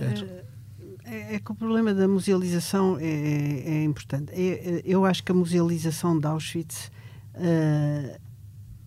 [1.11, 4.31] é, é, que o problema da musealização é, é, é importante.
[4.31, 6.91] É, eu acho que a musealização de Auschwitz
[7.35, 8.19] uh,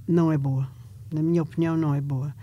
[0.09, 0.67] não é boa.
[1.13, 2.35] Na minha opinião, não é boa.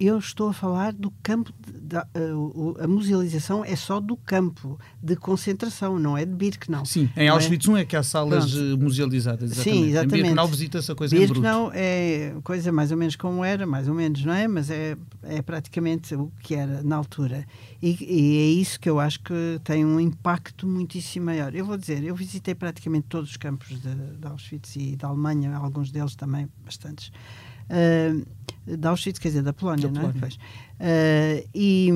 [0.00, 1.52] Eu estou a falar do campo.
[1.68, 6.86] De, a, a, a musealização é só do campo de concentração, não é de Birkenau.
[6.86, 7.28] Sim, em é?
[7.28, 7.80] Auschwitz é?
[7.80, 8.72] é que há salas Pronto.
[8.72, 9.50] Eh, musealizadas.
[9.50, 9.82] Exatamente.
[9.82, 10.14] Sim, exatamente.
[10.14, 13.88] Em Birkenau visita-se a coisa Birkenau em é coisa mais ou menos como era, mais
[13.88, 14.48] ou menos, não é?
[14.48, 17.44] Mas é, é praticamente o que era na altura.
[17.82, 21.54] E, e é isso que eu acho que tem um impacto muitíssimo maior.
[21.54, 25.54] Eu vou dizer, eu visitei praticamente todos os campos de, de Auschwitz e da Alemanha,
[25.56, 27.12] alguns deles também, bastantes
[27.70, 28.26] uh,
[28.66, 30.12] de Auschwitz, quer dizer, da Polónia, da não é?
[30.12, 31.90] Uh, e,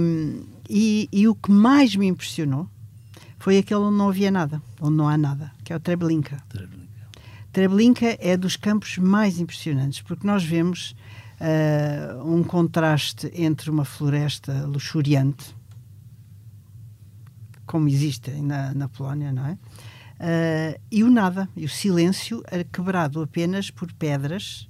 [0.68, 2.68] e, e, o que mais me impressionou
[3.38, 6.42] foi aquele onde não havia nada, onde não há nada, que é o Treblinka.
[6.48, 6.84] Treblinka,
[7.52, 10.94] Treblinka é dos campos mais impressionantes, porque nós vemos
[11.40, 15.54] uh, um contraste entre uma floresta luxuriante,
[17.66, 19.52] como existe na, na Polónia, não é?
[19.52, 24.68] Uh, e o nada, e o silêncio quebrado apenas por pedras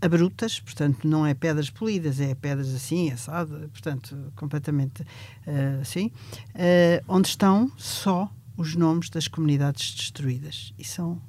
[0.00, 6.12] abruptas, portanto, não é pedras polidas, é pedras assim, assada, portanto, completamente uh, assim,
[6.54, 10.72] uh, onde estão só os nomes das comunidades destruídas.
[10.78, 11.20] E são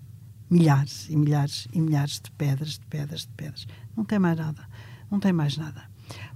[0.49, 3.67] milhares e milhares e milhares de pedras, de pedras, de pedras.
[3.95, 4.67] Não tem mais nada.
[5.10, 5.84] Não tem mais nada.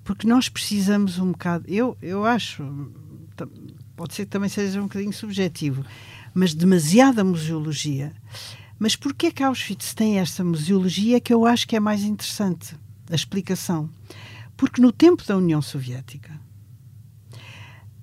[0.04, 1.66] Porque nós precisamos um bocado.
[1.68, 2.64] Eu, eu acho,
[3.96, 5.84] pode ser que também seja um bocadinho subjetivo,
[6.34, 8.14] mas demasiada museologia
[8.84, 12.76] mas porquê que Auschwitz tem esta museologia que eu acho que é mais interessante?
[13.10, 13.90] A explicação.
[14.58, 16.38] Porque no tempo da União Soviética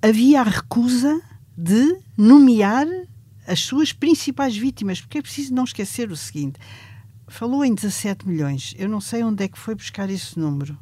[0.01, 1.21] havia a recusa
[1.55, 2.87] de nomear
[3.47, 6.59] as suas principais vítimas, porque é preciso não esquecer o seguinte:
[7.29, 8.75] falou em 17 milhões.
[8.79, 10.79] Eu não sei onde é que foi buscar esse número.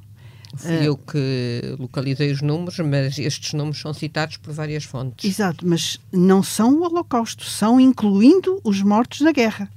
[0.55, 5.29] Fui uh, eu que localizei os números, mas estes números são citados por várias fontes.
[5.29, 9.69] Exato, mas não são o Holocausto, são incluindo os mortos na guerra.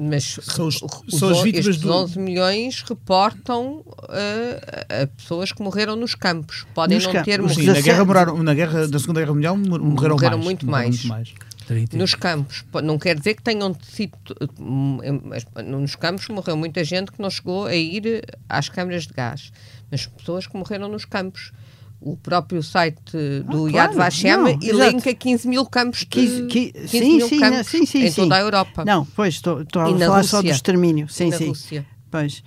[0.00, 1.92] Mas são, os, os, são as vítimas estes do...
[1.92, 6.66] 11 milhões reportam uh, a pessoas que morreram nos campos.
[6.74, 7.72] Podem nos não ter morrido.
[7.72, 11.04] na guerra, moraram, na guerra da Segunda Guerra Mundial morreram, morreram mais, muito, morreram mais.
[11.04, 11.34] muito mais.
[11.92, 14.12] Nos campos, não quer dizer que tenham sido.
[15.64, 19.52] Nos campos morreu muita gente que não chegou a ir às câmaras de gás,
[19.88, 21.52] mas pessoas que morreram nos campos
[22.00, 23.16] o próprio site
[23.48, 27.66] do ah, Yad Vashem elenca 15 mil campos de, 15, 15 sim, mil sim, campos
[27.66, 28.84] sim, sim, em toda a Europa.
[28.84, 30.30] Não, pois, estou, estou a falar Rússia.
[30.30, 31.08] só do extermínio.
[31.08, 31.48] Sim, e na sim.
[31.48, 31.86] Rússia.
[32.10, 32.42] Pois.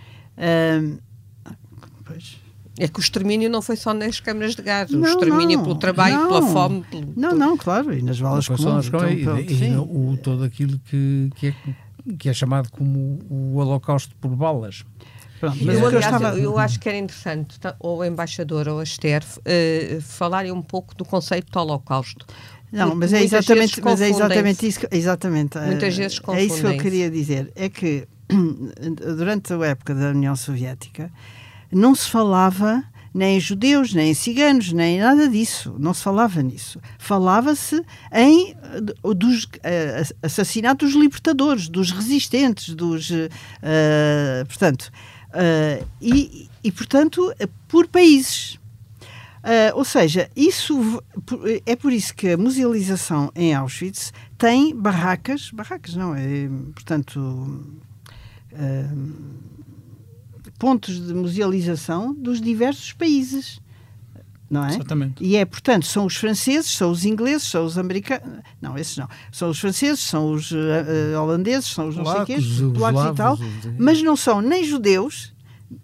[2.03, 2.43] pois.
[2.79, 5.63] É que o extermínio não foi só nas câmaras de gás, não, o extermínio não,
[5.63, 6.27] pelo trabalho, não.
[6.27, 6.83] pela fome.
[6.89, 8.87] Pelo, não, não, claro, e nas valas comuns.
[8.87, 9.07] Então,
[9.39, 11.55] e, e, e o, todo aquilo que, que, é,
[12.17, 14.83] que é chamado como o holocausto por balas.
[15.43, 16.39] Pronto, mas eu, aliás, eu, estava...
[16.39, 20.95] eu, acho que era interessante, ou o embaixador ou a Esther, uh, falarem um pouco
[20.95, 22.25] do conceito do Holocausto.
[22.71, 24.79] Não, mas é, exatamente, mas é exatamente isso.
[24.79, 27.51] Que, exatamente, muitas vezes É isso que eu queria dizer.
[27.55, 28.07] É que
[29.17, 31.11] durante a época da União Soviética
[31.69, 32.81] não se falava
[33.13, 35.75] nem em judeus, nem em ciganos, nem nada disso.
[35.77, 36.79] Não se falava nisso.
[36.97, 38.55] Falava-se em
[39.13, 43.27] dos uh, assassinatos dos libertadores, dos resistentes, dos uh,
[44.47, 44.89] portanto
[45.33, 47.33] Uh, e, e, portanto,
[47.67, 48.59] por países.
[49.43, 51.03] Uh, ou seja, isso
[51.65, 57.19] é por isso que a musealização em Auschwitz tem barracas, barracas não, é, portanto,
[58.53, 59.03] uh,
[60.57, 63.59] pontos de musealização dos diversos países.
[64.53, 64.69] Não é?
[64.69, 65.23] Exatamente.
[65.23, 68.39] E é, portanto, são os franceses, são os ingleses, são os americanos.
[68.61, 69.09] Não, esses não.
[69.31, 72.37] São os franceses, são os uh, holandeses, são os não sei quê,
[72.71, 73.39] polacos e tal,
[73.79, 75.32] mas não são nem judeus,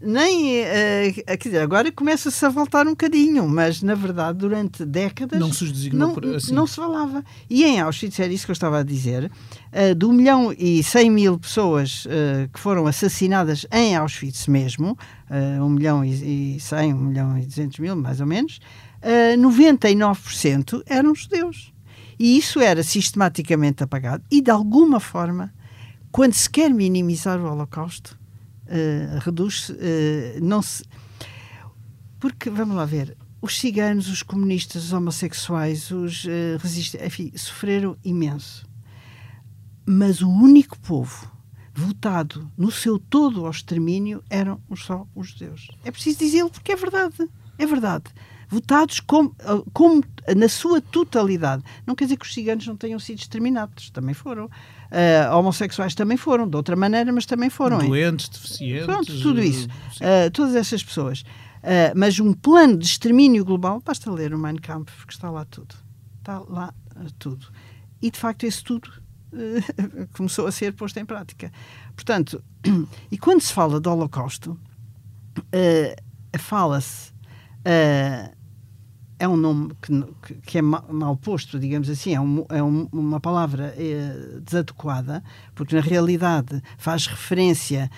[0.01, 0.61] nem.
[0.61, 5.39] Uh, quer dizer, agora começa-se a voltar um bocadinho, mas na verdade, durante décadas.
[5.39, 6.53] Não se os designou não, por assim.
[6.53, 7.23] Não se falava.
[7.49, 9.31] E em Auschwitz, era isso que eu estava a dizer,
[9.71, 14.97] uh, de 1 milhão e 100 mil pessoas uh, que foram assassinadas em Auschwitz mesmo,
[15.29, 18.59] uh, 1 milhão e 100, 1 milhão e 200 mil, mais ou menos,
[19.01, 21.73] uh, 99% eram judeus.
[22.19, 24.23] E isso era sistematicamente apagado.
[24.29, 25.53] E de alguma forma,
[26.11, 28.18] quando se quer minimizar o Holocausto,
[28.69, 29.75] uh, reduz-se, uh,
[30.41, 30.83] não se...
[32.19, 37.97] Porque, vamos lá ver, os ciganos, os comunistas, os homossexuais, os uh, resistentes, enfim, sofreram
[38.03, 38.67] imenso.
[39.85, 41.31] Mas o único povo
[41.73, 45.69] votado no seu todo ao extermínio eram só os judeus.
[45.83, 47.29] É preciso dizê-lo porque é verdade.
[47.57, 48.05] É verdade.
[48.49, 49.35] Votados como,
[49.71, 50.03] como
[50.35, 51.63] na sua totalidade.
[51.85, 54.49] Não quer dizer que os ciganos não tenham sido exterminados, também foram.
[54.89, 57.77] Uh, homossexuais também foram, de outra maneira, mas também foram.
[57.77, 58.31] Doentes, hein?
[58.33, 58.85] deficientes.
[58.85, 59.67] Pronto, tudo isso.
[59.97, 61.21] Uh, todas essas pessoas.
[61.21, 65.45] Uh, mas um plano de extermínio global, basta ler o Mein Kampf, porque está lá
[65.45, 65.75] tudo.
[66.17, 66.73] Está lá
[67.19, 67.47] tudo.
[68.01, 68.91] E, de facto, esse tudo
[70.13, 71.51] começou a ser posto em prática.
[71.95, 72.43] Portanto,
[73.11, 74.59] e quando se fala do Holocausto,
[76.39, 77.13] fala-se
[79.19, 83.19] é um nome que, que é mal posto, digamos assim, é, um, é um, uma
[83.19, 85.21] palavra é, desadequada,
[85.53, 87.91] porque na realidade faz referência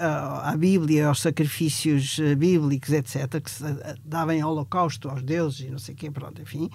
[0.00, 3.64] a, à Bíblia, aos sacrifícios eh, bíblicos, etc., que se
[4.04, 6.68] davam em holocausto aos deuses e não sei o quê, pronto, enfim.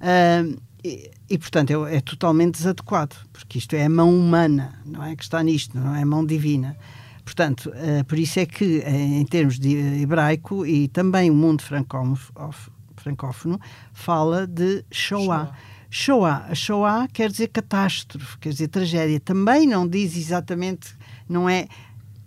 [0.00, 5.02] Uh, e, e, portanto, é, é, totalmente desadequado, porque isto é a mão humana, não
[5.02, 6.76] é que está nisto, não é a mão divina.
[7.24, 7.72] Portanto,
[8.06, 12.73] por isso é que, em termos de hebraico e também o mundo francófono,
[13.04, 13.60] francófono,
[13.92, 15.52] fala de Shoah.
[15.90, 16.46] Shoah.
[16.48, 19.20] A Shoah quer dizer catástrofe, quer dizer tragédia.
[19.20, 20.88] Também não diz exatamente,
[21.28, 21.68] não é.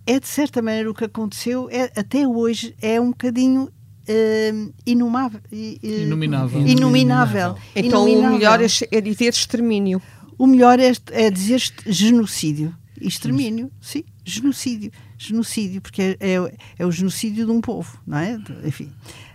[0.06, 5.42] É de certa maneira o que aconteceu, é, até hoje é um bocadinho uh, inumável,
[5.52, 6.66] uh, inominável.
[6.66, 7.58] inominável.
[7.76, 8.30] Então inominável.
[8.30, 10.02] o melhor é, é dizer extermínio.
[10.38, 12.74] O melhor é, é dizer genocídio.
[13.02, 14.92] Extermínio, sim, genocídio.
[15.18, 18.40] Genocídio, porque é, é, é, o genocídio de um povo, não é?
[18.64, 18.92] Enfim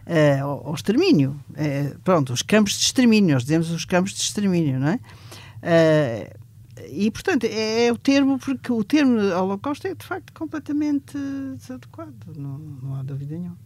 [0.07, 1.39] uh, ao, ao, extermínio.
[1.51, 5.01] Uh, pronto, os campos de extermínio, nós dizemos os campos de extermínio, não é?
[5.63, 6.43] Uh,
[6.89, 11.17] e, portanto, é, é, o termo, porque o termo holocausto é, de facto, completamente
[11.57, 13.59] desadequado, não, não há dúvida nenhuma.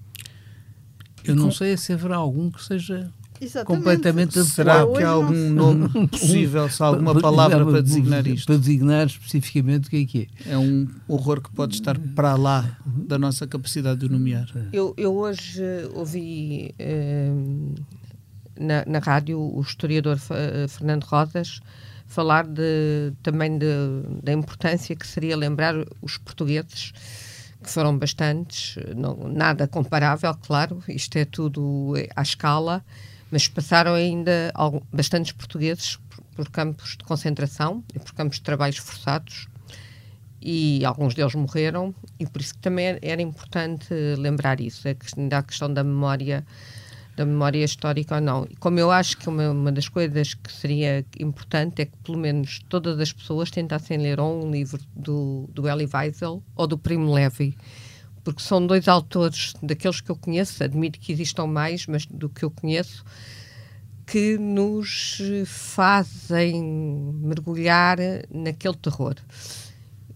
[1.25, 3.79] Eu não sei se haverá algum que seja Exatamente.
[3.79, 8.47] completamente Será que há algum nome possível, se há alguma palavra para designar isto?
[8.47, 10.53] Para designar especificamente o que é que é?
[10.53, 14.49] É um horror que pode estar para lá da nossa capacidade de nomear.
[14.73, 15.63] Eu, eu hoje
[15.95, 17.31] ouvi eh,
[18.59, 20.19] na, na rádio o historiador
[20.69, 21.61] Fernando Rodas
[22.07, 23.67] falar de, também de,
[24.23, 26.93] da importância que seria lembrar os portugueses,
[27.63, 32.85] que foram bastantes, não, nada comparável, claro, isto é tudo à escala,
[33.31, 34.53] mas passaram ainda
[34.93, 35.99] bastantes portugueses
[36.35, 39.49] por, campos de concentração e por campos de trabalhos forçados.
[40.41, 41.95] E alguns deles morreram.
[42.21, 46.47] E por isso que também era importante lembrar isso, a questão, a questão da memória
[47.17, 48.47] da memória histórica ou não.
[48.61, 52.61] Como eu acho que uma, uma, das coisas que seria importante é que pelo menos
[52.69, 57.13] todas as pessoas tentassem ler ou um livro do, do Elie Wiesel ou do Primo
[57.13, 57.57] Levi,
[58.27, 62.45] porque são dois autores daqueles que eu conheço, admito que existam mais, mas do que
[62.45, 63.05] eu conheço,
[64.05, 66.61] que nos fazem
[67.23, 67.99] mergulhar
[68.29, 69.15] naquele terror.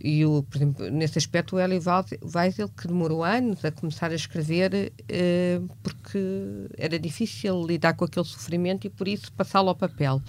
[0.02, 1.80] E, o, por exemplo, nesse aspecto, o Elie
[2.34, 6.18] Wiesel, que demorou anos a começar a escrever, eh, porque
[6.76, 10.20] era difícil lidar com aquele sofrimento e, por isso, passá-lo ao papel.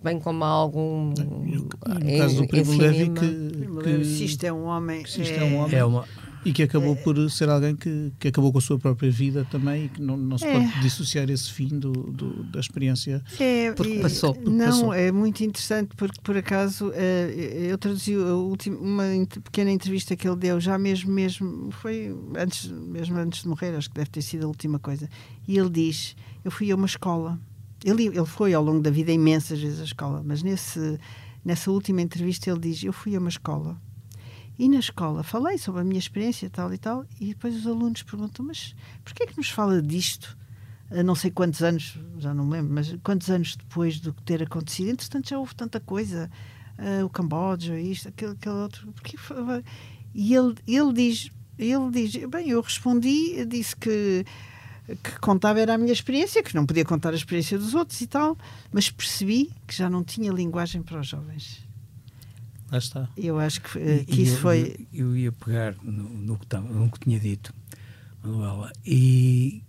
[0.00, 1.12] Bem como há algum.
[1.18, 5.04] No, no caso do Primo Levi, que, que, Se isto é um homem.
[5.04, 5.76] Se isto é, é um homem.
[5.76, 6.04] É uma,
[6.44, 9.86] e que acabou por ser alguém que, que acabou com a sua própria vida também
[9.86, 10.52] e que não, não se é.
[10.52, 14.34] pode dissociar esse fim do, do da experiência é, porque passou.
[14.34, 14.94] Porque não, passou.
[14.94, 19.04] é muito interessante porque por acaso eh, eu traduzi uma
[19.44, 23.88] pequena entrevista que ele deu já mesmo, mesmo, foi antes, mesmo antes de morrer, acho
[23.88, 25.08] que deve ter sido a última coisa.
[25.46, 27.38] E ele diz: Eu fui a uma escola.
[27.84, 30.98] Ele, ele foi ao longo da vida imensas vezes à escola, mas nesse,
[31.44, 33.80] nessa última entrevista ele diz: Eu fui a uma escola
[34.58, 38.02] e na escola falei sobre a minha experiência tal e tal, e depois os alunos
[38.02, 40.36] perguntam: Mas porquê é que nos fala disto?
[40.90, 44.22] A não sei quantos anos, já não me lembro, mas quantos anos depois do que
[44.22, 44.88] ter acontecido?
[44.88, 46.30] Entretanto, já houve tanta coisa,
[46.78, 48.90] uh, o Camboja, isto, aquele, aquele outro.
[48.92, 49.16] Porquê?
[50.14, 54.24] E ele, ele diz: ele diz, bem, eu respondi, disse que
[54.96, 58.06] que contava era a minha experiência, que não podia contar a experiência dos outros e
[58.06, 58.38] tal,
[58.72, 61.67] mas percebi que já não tinha linguagem para os jovens.
[62.70, 63.08] Lá está.
[63.16, 64.88] Eu acho que, uh, que isso eu, foi.
[64.92, 67.54] Eu, eu, ia pegar no, no, que, no que tinha dito,
[68.22, 69.62] Manuela, e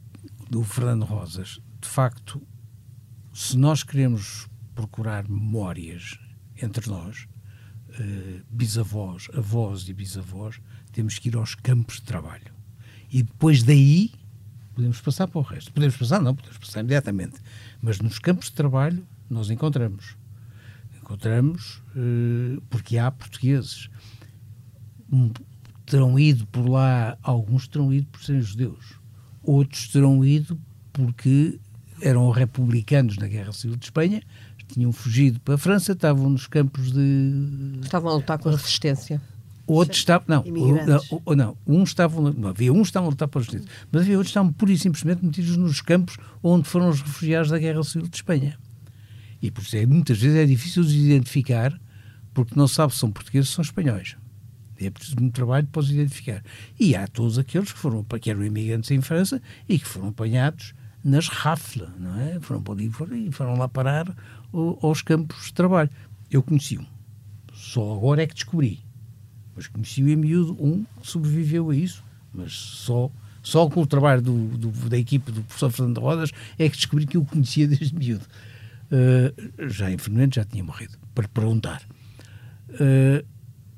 [0.50, 1.62] do Fernando Rosas.
[1.80, 2.42] De facto,
[3.34, 6.20] se nós queremos procurar memórias
[6.62, 7.28] entre nós,
[7.90, 10.60] uh, bisavós, avós e bisavós,
[10.92, 12.54] temos que ir aos campos de trabalho.
[13.10, 14.12] E depois daí
[14.76, 15.72] podemos passar para o resto.
[15.72, 17.40] Podemos passar, não, podemos passar imediatamente.
[17.82, 20.16] Mas nos campos de trabalho nós encontramos
[21.10, 23.90] encontramos, eh, porque há portugueses.
[25.86, 28.94] Terão ido por lá, alguns terão ido por serem judeus,
[29.42, 30.60] outros terão ido
[30.94, 31.60] porque
[32.00, 34.22] eram republicanos na Guerra Civil de Espanha,
[34.68, 37.80] tinham fugido para a França, estavam nos campos de.
[37.82, 39.20] Estavam a lutar com a resistência.
[39.66, 40.26] Outros estavam.
[40.28, 42.32] Não, não, não, uns estavam.
[42.32, 44.54] Não, havia uns que estavam a lutar para a justiça, mas havia outros que estavam
[44.54, 48.60] pura e simplesmente metidos nos campos onde foram os refugiados da Guerra Civil de Espanha.
[49.42, 51.80] E por isso é, muitas vezes é difícil de identificar,
[52.34, 54.18] porque não sabe se são portugueses ou são espanhóis.
[54.80, 56.44] É preciso muito trabalho para os identificar.
[56.80, 60.74] E há todos aqueles que, foram, que eram imigrantes em França e que foram apanhados
[61.04, 62.40] nas rafles, não é?
[62.40, 62.92] Foram para ali
[63.28, 64.16] e foram lá parar
[64.82, 65.90] aos campos de trabalho.
[66.32, 66.86] Eu conheci um.
[67.54, 68.80] Só agora é que descobri.
[69.56, 73.12] Mas conheci o em miúdo, um que sobreviveu a isso, mas só,
[73.42, 77.06] só com o trabalho do, do, da equipe do professor Fernando Rodas é que descobri
[77.06, 78.26] que eu o conhecia desde miúdo
[78.92, 81.82] uh, já infelizmente já tinha morrido, para perguntar.
[82.70, 83.26] Uh,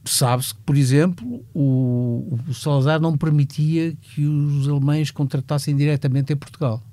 [0.04, 6.36] Sabe-se que, por exemplo, o, o Salazar não permitia que os alemães contratassem diretamente em
[6.36, 6.84] Portugal,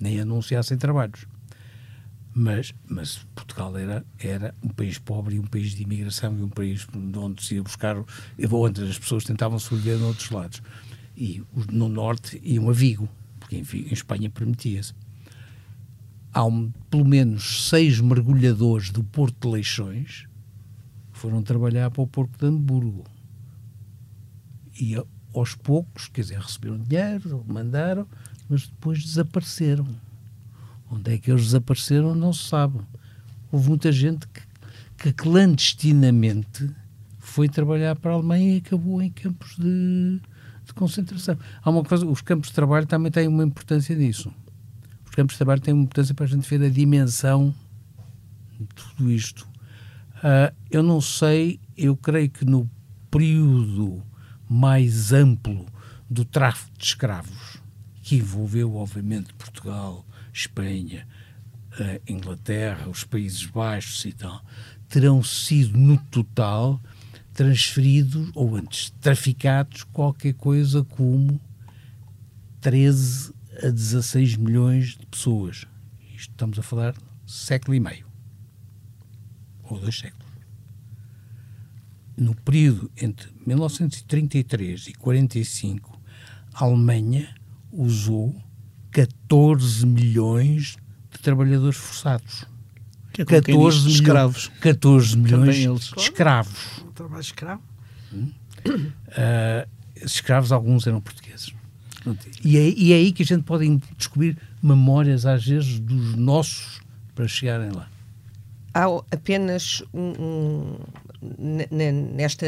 [0.00, 1.26] nem anunciassem trabalhos.
[2.32, 6.48] Mas, mas Portugal era, era um país pobre e um país de imigração e um
[6.48, 7.96] país onde se ia buscar,
[8.50, 10.62] onde as pessoas tentavam sobreviver em outros lados.
[11.14, 13.08] E no norte iam a Vigo,
[13.38, 14.94] porque em, em Espanha permitia-se
[16.32, 20.26] há um, pelo menos seis mergulhadores do Porto de Leixões
[21.12, 23.04] que foram trabalhar para o Porto de Hamburgo.
[24.80, 24.96] E
[25.34, 28.06] aos poucos, quer dizer, receberam dinheiro, mandaram,
[28.48, 29.86] mas depois desapareceram.
[30.90, 32.80] Onde é que eles desapareceram não se sabe.
[33.52, 34.40] Houve muita gente que,
[34.96, 36.70] que clandestinamente
[37.18, 40.20] foi trabalhar para a Alemanha e acabou em campos de,
[40.64, 41.36] de concentração.
[41.62, 44.32] Há uma coisa, os campos de trabalho também têm uma importância nisso
[45.20, 47.54] campos de trabalho têm uma importância para a gente ver a dimensão
[48.58, 49.46] de tudo isto.
[50.16, 52.68] Uh, eu não sei, eu creio que no
[53.10, 54.02] período
[54.48, 55.66] mais amplo
[56.08, 57.58] do tráfico de escravos,
[58.02, 61.06] que envolveu, obviamente, Portugal, Espanha,
[61.78, 64.42] uh, Inglaterra, os Países Baixos e tal,
[64.88, 66.80] terão sido, no total,
[67.34, 71.38] transferidos, ou antes, traficados, qualquer coisa como
[72.62, 75.66] 13 a 16 milhões de pessoas.
[76.14, 76.94] Isto estamos a falar
[77.26, 78.06] século e meio.
[79.62, 80.28] ou dois séculos.
[82.16, 85.98] No período entre 1933 e 45,
[86.52, 87.34] a Alemanha
[87.72, 88.34] usou
[88.90, 90.76] 14 milhões
[91.10, 92.44] de trabalhadores forçados.
[93.12, 94.48] Que é 14 milhões escravos.
[94.60, 96.84] 14 milhões de escravos.
[96.94, 97.62] Trabalho escravo.
[98.12, 98.32] Hum?
[98.66, 99.68] Uh,
[100.04, 101.54] escravos, alguns eram portugueses.
[102.44, 106.80] E é, e é aí que a gente pode descobrir memórias, às vezes, dos nossos
[107.14, 107.88] para chegarem lá.
[108.72, 110.76] Há apenas um, um,
[112.12, 112.46] nesta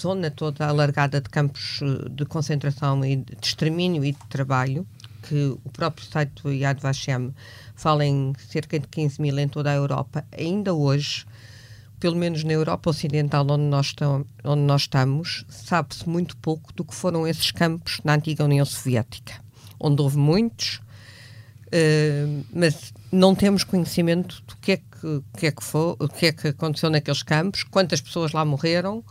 [0.00, 4.86] zona toda alargada de campos eh, de concentração e de extermínio e de trabalho,
[5.22, 7.34] que o próprio site do Yad Vashem
[7.74, 11.24] fala em cerca de 15 mil em toda a Europa, ainda hoje,
[11.98, 13.94] pelo menos na Europa Ocidental, onde nós,
[14.44, 19.34] onde nós estamos, sabe-se muito pouco do que foram esses campos na antiga União Soviética,
[19.80, 20.80] onde houve muitos,
[21.68, 26.26] uh, mas não temos conhecimento do que é que, que, é que foi, o que
[26.26, 29.04] é que aconteceu naqueles campos, quantas pessoas lá morreram,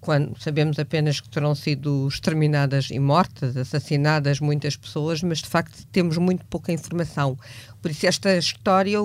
[0.00, 5.84] quando sabemos apenas que terão sido exterminadas e mortas, assassinadas muitas pessoas, mas de facto
[5.90, 7.36] temos muito pouca informação.
[7.82, 8.98] Por isso esta história,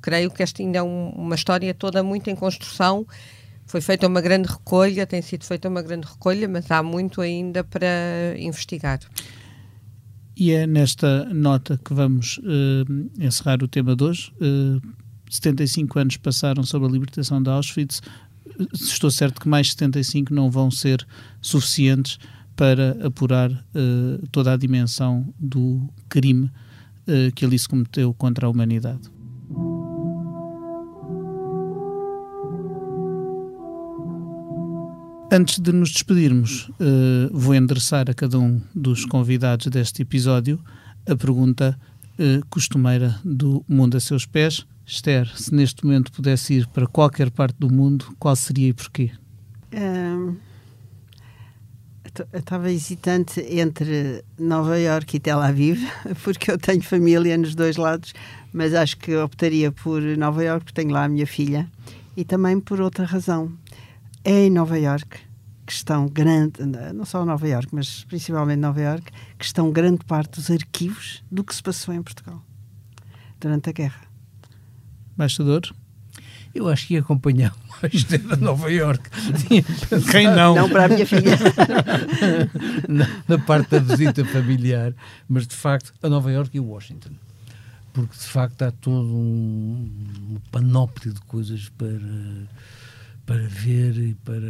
[0.00, 3.06] creio que esta ainda é um, uma história toda muito em construção.
[3.66, 7.62] Foi feita uma grande recolha, tem sido feita uma grande recolha, mas há muito ainda
[7.62, 9.00] para investigar.
[10.38, 14.32] E é nesta nota que vamos uh, encerrar o tema de hoje.
[14.40, 18.00] Uh, eh, 75 anos passaram sobre a libertação de Auschwitz
[18.72, 21.06] estou certo que mais 75 não vão ser
[21.40, 22.18] suficientes
[22.56, 26.50] para apurar uh, toda a dimensão do crime
[27.34, 29.00] que ali se cometeu contra a humanidade.
[35.30, 40.58] Antes de nos despedirmos, uh, vou endereçar a cada um dos convidados deste episódio
[41.06, 41.78] a pergunta
[42.50, 47.56] costumeira do Mundo a Seus Pés, Esther, se neste momento pudesse ir para qualquer parte
[47.58, 49.12] do mundo, qual seria e porquê?
[49.72, 50.36] Um,
[52.32, 55.78] eu estava hesitante entre Nova York e Tel Aviv,
[56.24, 58.14] porque eu tenho família nos dois lados,
[58.52, 61.70] mas acho que optaria por Nova York, porque tenho lá a minha filha,
[62.16, 63.52] e também por outra razão.
[64.30, 65.20] É em Nova York
[65.64, 66.60] que estão grande,
[66.94, 71.42] não só Nova York, mas principalmente Nova York, que estão grande parte dos arquivos do
[71.42, 72.44] que se passou em Portugal
[73.40, 74.02] durante a guerra.
[75.14, 75.62] Embaixador?
[76.54, 79.08] Eu acho que ia acompanhar mais a Nova York.
[80.12, 80.56] Quem não?
[80.56, 81.38] Não para a minha filha.
[82.86, 84.92] na, na, parte da visita familiar,
[85.26, 87.12] mas de facto a Nova York e Washington.
[87.94, 89.90] Porque de facto há todo um,
[90.32, 91.88] um panóplia de coisas para,
[93.28, 94.40] para ver e para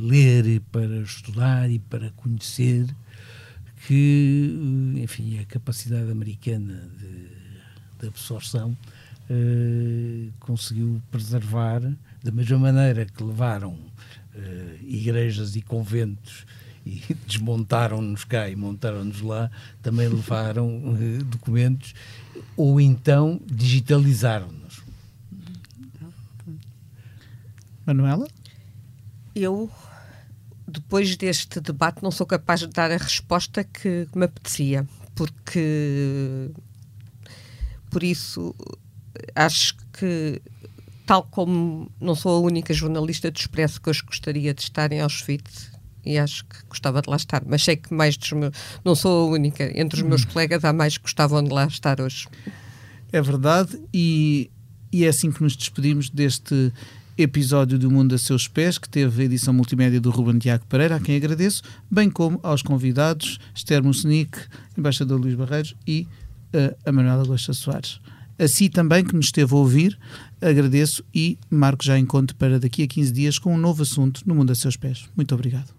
[0.00, 2.84] ler e para estudar e para conhecer
[3.86, 7.28] que, enfim, a capacidade americana de,
[8.00, 8.76] de absorção
[9.30, 11.80] uh, conseguiu preservar,
[12.20, 16.44] da mesma maneira que levaram uh, igrejas e conventos
[16.84, 19.48] e desmontaram-nos cá e montaram-nos lá,
[19.80, 20.82] também levaram
[21.24, 21.94] documentos
[22.56, 24.87] ou então digitalizaram-nos.
[27.88, 28.28] Manuela?
[29.34, 29.70] Eu,
[30.66, 36.50] depois deste debate, não sou capaz de dar a resposta que me apetecia, porque
[37.90, 38.54] por isso
[39.34, 40.42] acho que,
[41.06, 45.00] tal como não sou a única jornalista do Expresso que hoje gostaria de estar em
[45.00, 45.70] Auschwitz,
[46.04, 49.28] e acho que gostava de lá estar, mas sei que mais dos meus, não sou
[49.28, 50.28] a única, entre os meus hum.
[50.32, 52.28] colegas há mais que gostavam de lá estar hoje.
[53.10, 54.50] É verdade, e,
[54.92, 56.70] e é assim que nos despedimos deste
[57.18, 60.96] episódio do Mundo a Seus Pés, que teve a edição multimédia do Ruben Tiago Pereira,
[60.96, 64.38] a quem agradeço, bem como aos convidados Esther Mussenic,
[64.76, 66.06] embaixador Luís Barreiros e
[66.54, 68.00] uh, a Manuela Gosta Soares.
[68.38, 69.98] A si também que nos esteve a ouvir,
[70.40, 74.36] agradeço e marco já encontro para daqui a 15 dias com um novo assunto no
[74.36, 75.08] Mundo a Seus Pés.
[75.16, 75.74] Muito obrigado.